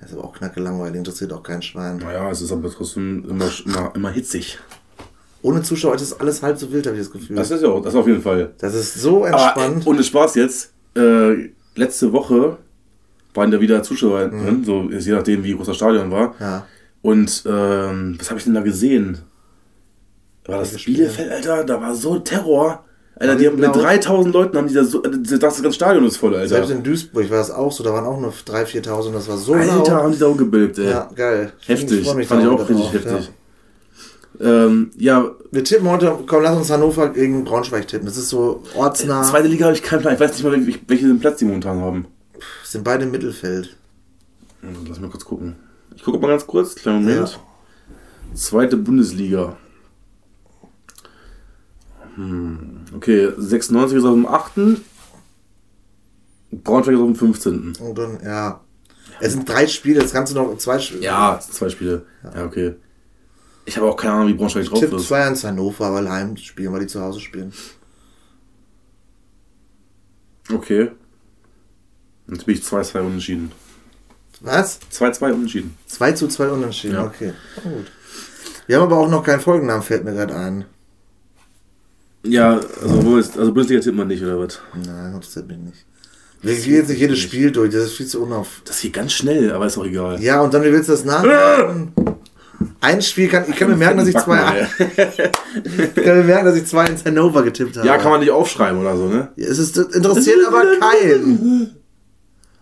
[0.00, 1.96] Das ist aber auch knacke langweilig, interessiert auch kein Schwein.
[1.96, 4.60] Naja, es ist aber trotzdem immer, immer, immer hitzig.
[5.42, 7.34] Ohne Zuschauer ist das alles halb so wild, habe ich das Gefühl.
[7.34, 8.52] Das ist ja auch, das auf jeden Fall.
[8.58, 9.86] Das ist so Aber entspannt.
[9.88, 12.58] ohne Spaß jetzt, äh, letzte Woche
[13.34, 16.28] waren da wieder Zuschauer drin, so ist je nachdem, wie groß das Stadion war.
[16.28, 16.34] Mhm.
[16.40, 16.66] ja.
[17.00, 19.18] Und ähm, was habe ich denn da gesehen?
[20.46, 20.72] War das?
[20.84, 21.64] Bielefeld, Alter?
[21.64, 22.84] Da war so Terror.
[23.20, 23.76] Alter, die haben mit laut?
[23.82, 26.48] 3000 Leuten haben die da so, das ganze Stadion ist voll, Alter.
[26.48, 29.36] Selbst in Duisburg war das auch so, da waren auch nur 3.000, 4.000, das war
[29.36, 29.90] so Alter, laut.
[29.90, 30.90] haben die da umgebildet, ey.
[30.90, 31.52] Ja, geil.
[31.66, 32.04] Heftig.
[32.04, 33.30] freu mich Fand ich auch richtig drauf, heftig.
[34.40, 35.30] Ähm, ja, Ja.
[35.50, 38.06] Wir tippen heute, komm, lass uns Hannover gegen Braunschweig tippen.
[38.06, 39.22] Das ist so ortsnah.
[39.22, 40.14] zweite Liga habe ich keinen Plan.
[40.14, 42.06] Ich weiß nicht mal, welche, welchen Platz die momentan haben.
[42.64, 43.76] Sind beide im Mittelfeld.
[44.86, 45.56] Lass mal kurz gucken.
[45.94, 47.40] Ich gucke mal ganz kurz, kleinen Moment.
[48.34, 49.56] Zweite Bundesliga.
[52.14, 54.52] Hm, okay, 96 ist auf dem 8.
[56.50, 57.76] Braunschweig ist auf dem 15.
[57.80, 58.60] Und dann, ja.
[59.20, 61.02] Es sind drei Spiele, das kannst du noch zwei Spiele.
[61.02, 62.04] Ja, zwei Spiele.
[62.22, 62.74] Ja, okay.
[63.64, 65.10] Ich habe auch keine Ahnung, wie Braunschweig drauf Tipp ist.
[65.12, 67.52] 2-1 Hannover, weil Heim spielen, weil die zu Hause spielen.
[70.52, 70.90] Okay.
[72.30, 73.52] Jetzt bin ich 2-2 unentschieden.
[74.40, 74.78] Was?
[74.92, 75.74] 2-2 unentschieden.
[75.86, 77.04] 2 zu 2 unentschieden, Ja.
[77.06, 77.32] okay.
[77.62, 77.86] Gut.
[78.66, 80.64] Wir haben aber auch noch keinen Folgennamen, fällt mir gerade ein.
[82.24, 84.60] Ja, also, wo ist, also Bundesliga tippt man nicht, oder was?
[84.74, 85.86] Nein, das zählt mich nicht.
[86.42, 88.60] Wir gehen jetzt nicht jedes Spiel durch, das ist viel zu unauf.
[88.64, 90.20] Das geht ganz schnell, aber ist auch egal.
[90.20, 91.92] Ja, und dann, wie willst du das nachmachen?
[92.80, 96.56] Ein Spiel kann, ich kann mir merken, dass ich zwei, ich kann mir merken, dass
[96.56, 97.86] ich zwei ins Hannover getippt habe.
[97.86, 99.28] Ja, kann man nicht aufschreiben oder so, ne?
[99.36, 101.76] Ja, Es ist, interessiert aber keinen.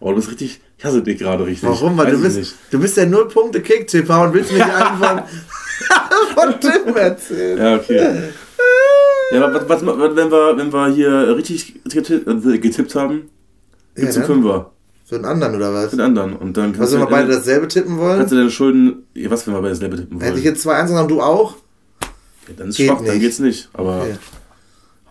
[0.01, 0.61] Oh, du bist richtig.
[0.79, 1.69] Ich hasse dich gerade richtig.
[1.69, 1.97] Warum?
[1.97, 2.55] Weil Weiß du bist, nicht.
[2.71, 5.25] du bist der Null-Punkte-Kick-Tipper und willst hier einfach
[6.35, 7.59] von Tim erzählen.
[7.59, 8.19] Ja, okay.
[9.33, 12.77] Ja, aber was, was, wenn, wir, wenn wir hier richtig getippt, äh, haben, gibt's
[13.97, 14.25] Ja, einen dann?
[14.25, 14.73] Fünfer
[15.05, 15.91] Für den anderen, oder was?
[15.91, 16.37] für den anderen.
[16.37, 18.19] Und dann Was, kannst wenn wir du, beide dasselbe tippen wollen?
[18.19, 19.07] kannst du deine Schulden.
[19.15, 20.27] Ja, was, wenn wir beide dasselbe tippen wollen?
[20.27, 21.57] Hätte ich jetzt 2-1 und du auch?
[22.49, 23.21] ja, dann ist geht schwach, dann nicht.
[23.21, 23.69] geht's nicht.
[23.73, 24.17] Aber Okay.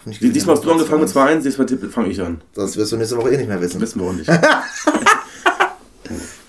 [0.05, 1.39] Diesmal hast du angefangen mit 2-1.
[1.39, 2.41] 2-1, diesmal fange ich an.
[2.53, 3.81] Das wirst du nächste Woche eh nicht mehr wissen.
[3.81, 4.29] Wissen wir auch nicht.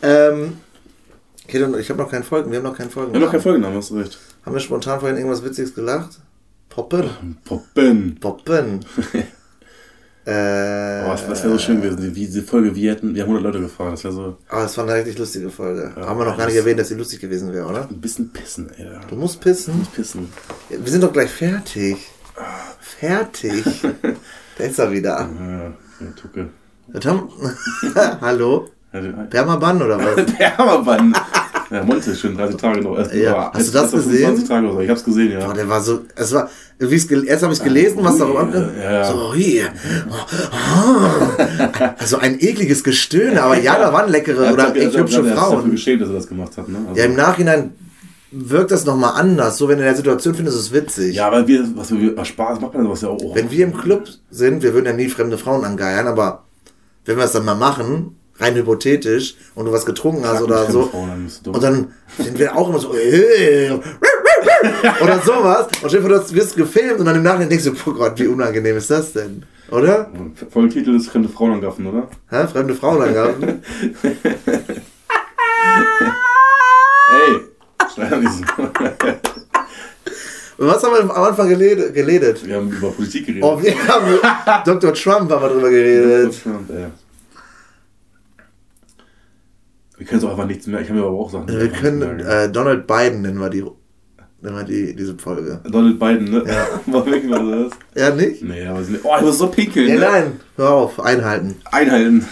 [0.02, 0.59] Ähm,
[1.46, 2.50] okay, dann, ich habe noch keinen Folgen.
[2.50, 3.12] Wir haben noch keinen Folgen.
[3.12, 4.18] Wir haben noch keine Folgennamen, hast du recht.
[4.44, 6.20] Haben wir spontan vorhin irgendwas Witziges gelacht?
[6.68, 7.38] Poppen.
[7.44, 8.18] Poppen.
[8.20, 8.80] Poppen.
[10.26, 11.98] äh, Oh, das das wäre so schön gewesen.
[11.98, 13.94] Die, diese Folge, wir hätten, wir haben 100 Leute gefragt.
[13.94, 15.92] Das wäre so aber es war eine richtig lustige Folge.
[15.96, 17.88] Ja, Haben wir noch gar nicht das- erwähnt, dass sie lustig gewesen wäre, oder?
[17.88, 18.86] ein bisschen pissen, ey.
[19.09, 19.86] Du musst pissen.
[19.94, 20.28] Pissen.
[20.68, 21.96] Wir sind doch gleich fertig.
[22.80, 23.64] Fertig.
[24.59, 25.28] da ist er wieder.
[25.39, 26.49] Ja, ja, Tucke.
[28.20, 28.68] Hallo?
[29.30, 30.26] Permaban oder was?
[30.59, 31.14] Hammerbann.
[31.70, 32.97] Ja, Monte, schön 30 Tage noch.
[33.12, 33.37] Ja.
[33.37, 34.70] aber Hast du das erst auf 25 gesehen?
[34.72, 34.80] So.
[34.80, 35.45] Ich hab's gesehen, ja.
[35.47, 39.05] Boah, der war so, es war, erst habe ich es gelesen, was da rum Ja.
[39.12, 39.68] So, hier.
[40.09, 45.18] Oh, Also ein ekliges Gestöhne, aber ja, da waren leckere Er oder echt hat- hübsche
[45.18, 45.70] hat sich dafür Frauen.
[45.72, 46.78] geschämt, dass er das gemacht hat, ne?
[46.89, 47.72] Also, Ja, im Nachhinein
[48.37, 49.57] wirkt das nochmal anders.
[49.59, 51.14] So, wenn du in der Situation findest, ist es witzig.
[51.16, 53.34] ja, weil wir, was wir, was Spaß macht man sowas ja auch.
[53.34, 56.45] Wenn wir im Club sind, wir würden ja nie fremde Frauen angeiern, aber
[57.05, 60.84] wenn wir es dann mal machen, rein hypothetisch, und du was getrunken hast oder so,
[60.84, 63.70] Frauen, dann und dann sind wir auch immer so, äh,
[65.03, 67.72] oder sowas, und stell dir vor, du wirst gefilmt und dann im Nachhinein denkst du,
[67.87, 69.45] oh Gott, wie unangenehm ist das denn?
[69.70, 70.11] Oder?
[70.51, 72.09] Folgetitel ist fremde Frauen angaffen, oder?
[72.30, 72.47] Hä?
[72.47, 73.62] Fremde Frauen angaben?
[77.09, 77.41] Ey!
[77.41, 77.84] Schrei doch nicht so.
[77.84, 77.86] Und
[80.59, 81.94] was haben wir am Anfang geledet?
[81.94, 82.47] geledet?
[82.47, 83.44] Wir haben über Politik geredet.
[83.44, 84.18] Oh, wir haben
[84.64, 84.92] Dr.
[84.94, 86.26] Trump haben wir drüber geredet.
[86.26, 86.86] Deutschland, ey.
[89.99, 90.80] Wir können es auch einfach nichts mehr.
[90.80, 91.49] Ich habe mir aber auch Sachen.
[91.49, 93.62] Wir können äh, Donald Biden nennen wir die,
[94.42, 95.61] nennen wir die diese Folge.
[95.64, 96.44] Donald Biden, ne?
[96.47, 96.66] Ja.
[96.92, 97.72] War weg, war das?
[97.94, 98.42] Ja, nicht?
[98.42, 99.88] Nee, aber sie- oh, ich muss so pinkeln.
[99.88, 100.01] Ja, ne?
[100.01, 101.57] nein, hör auf, einhalten.
[101.72, 102.26] Einhalten.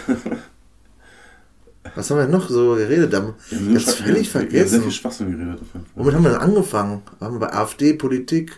[1.95, 3.13] Was haben wir noch so geredet?
[3.15, 4.83] Haben Wir wir sehr- völlig wir haben Sehr vergessen.
[4.83, 5.61] viel Schwachsinn geredet.
[5.95, 7.03] Womit haben wir denn angefangen?
[7.21, 8.57] Haben wir bei AfD, Politik,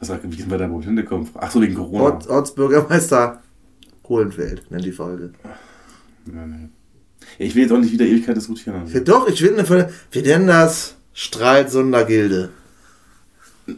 [0.00, 1.28] Was sagt, wie sind wir da wohl hingekommen?
[1.34, 2.04] Ach so, wegen Corona.
[2.04, 3.42] Ort, Ortsbürgermeister
[4.02, 5.32] Kohlenfeld, nennt die Folge.
[6.26, 6.68] Nee, nee.
[7.38, 8.80] Ja, Ich will jetzt auch nicht wieder Ewigkeit diskutieren.
[8.80, 8.94] Also.
[8.94, 9.90] Ja, doch, ich will eine Folge.
[10.10, 12.50] Wir nennen das Stralsunder Gilde.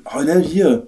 [0.04, 0.86] Oh, hier.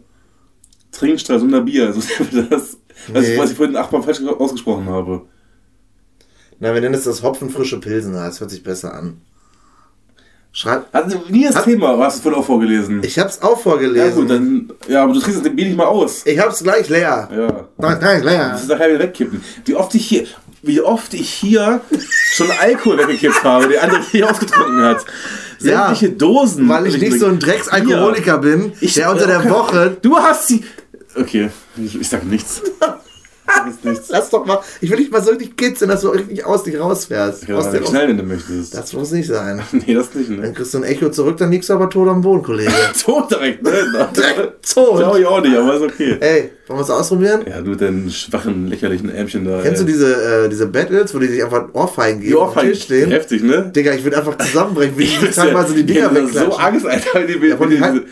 [0.93, 1.93] Trinkstrahl, Sunder Bier.
[1.93, 2.79] So nennen wir das.
[3.13, 3.33] Was, Nee.
[3.35, 5.23] ich, was ich vorhin achtmal falsch ausgesprochen habe.
[6.61, 8.27] Na, wir nennen es das Hopfenfrische Pilsener.
[8.27, 9.21] Das hört sich besser an.
[10.51, 10.93] Schreib.
[10.93, 11.95] Hatten Sie nie das Hat- Thema?
[11.95, 13.01] Oder hast du es vorhin auch vorgelesen?
[13.05, 14.15] Ich hab's auch ja, vorgelesen.
[14.15, 14.73] gut, dann.
[14.89, 16.23] Ja, aber du trinkst das Bier nicht mal aus.
[16.27, 17.29] ich hab's gleich leer.
[17.31, 17.69] Ja.
[17.77, 18.55] Nein, nein, Das leer.
[18.57, 19.43] ist nachher wieder wegkippen.
[19.67, 20.27] Wie oft ich hier,
[20.63, 21.81] wie oft ich hier
[22.33, 25.05] schon Alkohol weggekippt habe, der andere hier ausgetrunken hat.
[25.61, 26.69] Ja, Sämtliche Dosen.
[26.69, 29.51] Weil ich nicht so ein Drecksalkoholiker bin, Ich- der unter der okay.
[29.51, 29.97] Woche.
[30.03, 30.65] Du hast sie.
[31.15, 32.63] Okay, ich, ich sag nichts.
[34.09, 34.61] Lass doch mal.
[34.81, 37.47] Ich will dich mal so richtig kitzeln, dass du richtig aus dich rausfährst.
[37.47, 38.75] Kann aus nicht schnell, wenn du möchtest.
[38.75, 39.63] das muss nicht sein.
[39.73, 40.53] nee, das nicht, Dann ne?
[40.53, 42.71] kriegst du ein Echo zurück, dann liegst du aber tot am Boden, Kollege.
[43.05, 43.71] Tot direkt, ne?
[44.17, 45.01] Direkt Tot.
[45.01, 45.19] tot.
[45.19, 46.17] ich auch nicht, aber ist okay.
[46.21, 47.45] Ey, wollen wir es ausprobieren?
[47.49, 49.61] Ja, du mit deinen schwachen, lächerlichen Ärmchen da.
[49.63, 49.93] Kennst du ey.
[49.93, 53.11] diese, äh, diese Battles, wo die sich einfach Ohrfeigen geben Die Ohrfeigen stehen?
[53.11, 53.71] Heftig, ne?
[53.75, 56.61] Digga, ich würde einfach zusammenbrechen, wie die teilweise die Dinger hab so wegklatschen.
[56.61, 58.03] Angst, Alter, die, Ja, die, die, die, halt,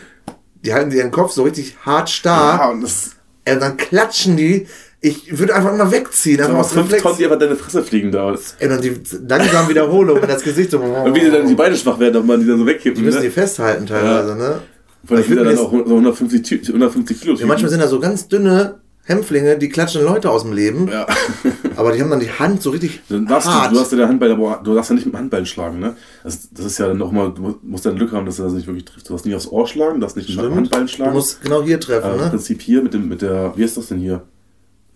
[0.63, 2.59] die halten ihren Kopf so richtig hart starr.
[2.59, 3.11] ja, und das
[3.45, 4.67] Ey, und dann klatschen die.
[4.99, 6.89] Ich würde einfach immer wegziehen, einfach aus fünf.
[7.01, 8.33] Tonnen, die einfach deine Fresse fliegen da.
[8.59, 10.79] Ey, und die langsam Wiederholung in das Gesicht so.
[10.79, 12.95] Und wie die dann die Beine schwach werden, ob man die dann so wegkippen.
[12.99, 13.31] Die müssen die ne?
[13.31, 14.59] festhalten teilweise, ne?
[15.03, 17.35] Weil Ich ich wieder würd dann auch so 150, Ty- 150 Kilo.
[17.35, 20.89] Ja, manchmal sind da so ganz dünne Hämpflinge, die klatschen Leute aus dem Leben.
[20.91, 21.05] Ja.
[21.77, 23.69] Aber die haben dann die Hand so richtig Dann darfst hart.
[23.71, 25.79] du, du hast ja der Handball, aber du darfst ja nicht mit dem Handball schlagen,
[25.79, 25.95] ne?
[26.23, 28.53] Das, das ist ja dann auch mal, du musst dann Glück haben, dass er das
[28.55, 29.07] nicht wirklich trifft.
[29.07, 30.55] Du darfst nicht aufs Ohr schlagen, du darfst nicht mit dem Stimmt.
[30.57, 31.13] Handball Du schlagen.
[31.13, 32.29] musst genau hier treffen, im ne?
[32.31, 34.23] Prinzip hier mit dem, mit der, wie ist das denn hier?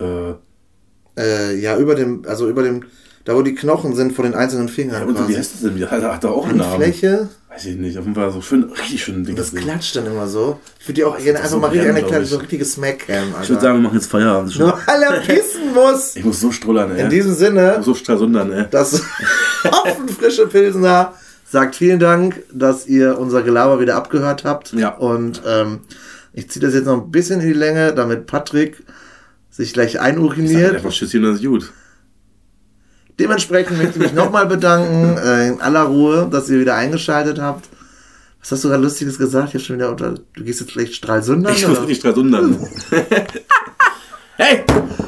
[0.02, 0.34] Äh,
[1.18, 2.86] Äh, ja, über dem, also über dem,
[3.26, 5.08] da wo die Knochen sind von den einzelnen ja, Fingern.
[5.08, 5.34] und so, wie quasi.
[5.40, 5.76] heißt das denn?
[5.76, 5.92] wieder?
[5.92, 6.72] Hat, hat er auch einen Namen?
[6.72, 7.28] Handfläche.
[7.50, 9.36] Weiß ich nicht, auf jeden Fall so schön, richtig schön dick.
[9.36, 10.58] Das klatscht dann immer so.
[10.80, 12.44] Ich würde die auch gerne einfach so mal richtig eine kleine, so ich.
[12.44, 13.42] richtige Alter.
[13.44, 14.58] Ich würde sagen, wir machen jetzt Feierabend.
[14.58, 16.16] Nur er pissen muss.
[16.16, 17.04] Ich muss so strullern, ey.
[17.04, 18.66] In diesem ich Sinne, muss so stralsundern, ey.
[18.72, 19.02] das
[19.66, 21.14] Hopfenfrische Pilsener
[21.50, 24.72] sagt vielen Dank, dass ihr unser Gelaber wieder abgehört habt.
[24.72, 24.96] Ja.
[24.96, 25.82] Und ähm,
[26.32, 28.82] ich ziehe das jetzt noch ein bisschen in die Länge, damit Patrick
[29.52, 30.76] sich gleich einuriniert.
[30.76, 31.72] einfach Tschüsschen, das ist gut.
[33.20, 37.68] Dementsprechend möchte ich mich nochmal bedanken, äh, in aller Ruhe, dass ihr wieder eingeschaltet habt.
[38.40, 39.50] Was hast du gerade Lustiges gesagt?
[39.50, 40.16] Ich hab schon wieder unter.
[40.34, 41.54] Du gehst jetzt vielleicht Stralsundern?
[41.54, 42.58] Ich muss richtig stralsundern.
[44.38, 44.64] hey!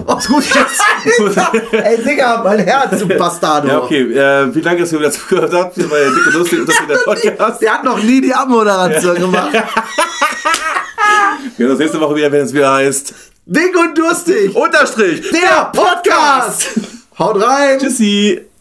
[0.06, 0.82] Oh, ist gut jetzt!
[1.72, 3.68] Ey, Digga, mein Herz, du Bastardo.
[3.68, 4.02] Ja, okay.
[4.14, 5.74] Äh, vielen Dank, dass ihr wieder zugehört habt.
[5.76, 7.62] Hier war der dicke Lustig und das der Podcast.
[7.62, 9.54] Der hat noch nie die Abmoderation gemacht.
[11.58, 14.56] Wir sehen uns nächste Woche wieder, wenn es wieder heißt Dick und durstig.
[14.56, 16.70] Unterstrich Der Podcast.
[17.20, 17.78] Haut rein.
[17.78, 18.53] Tschüssi!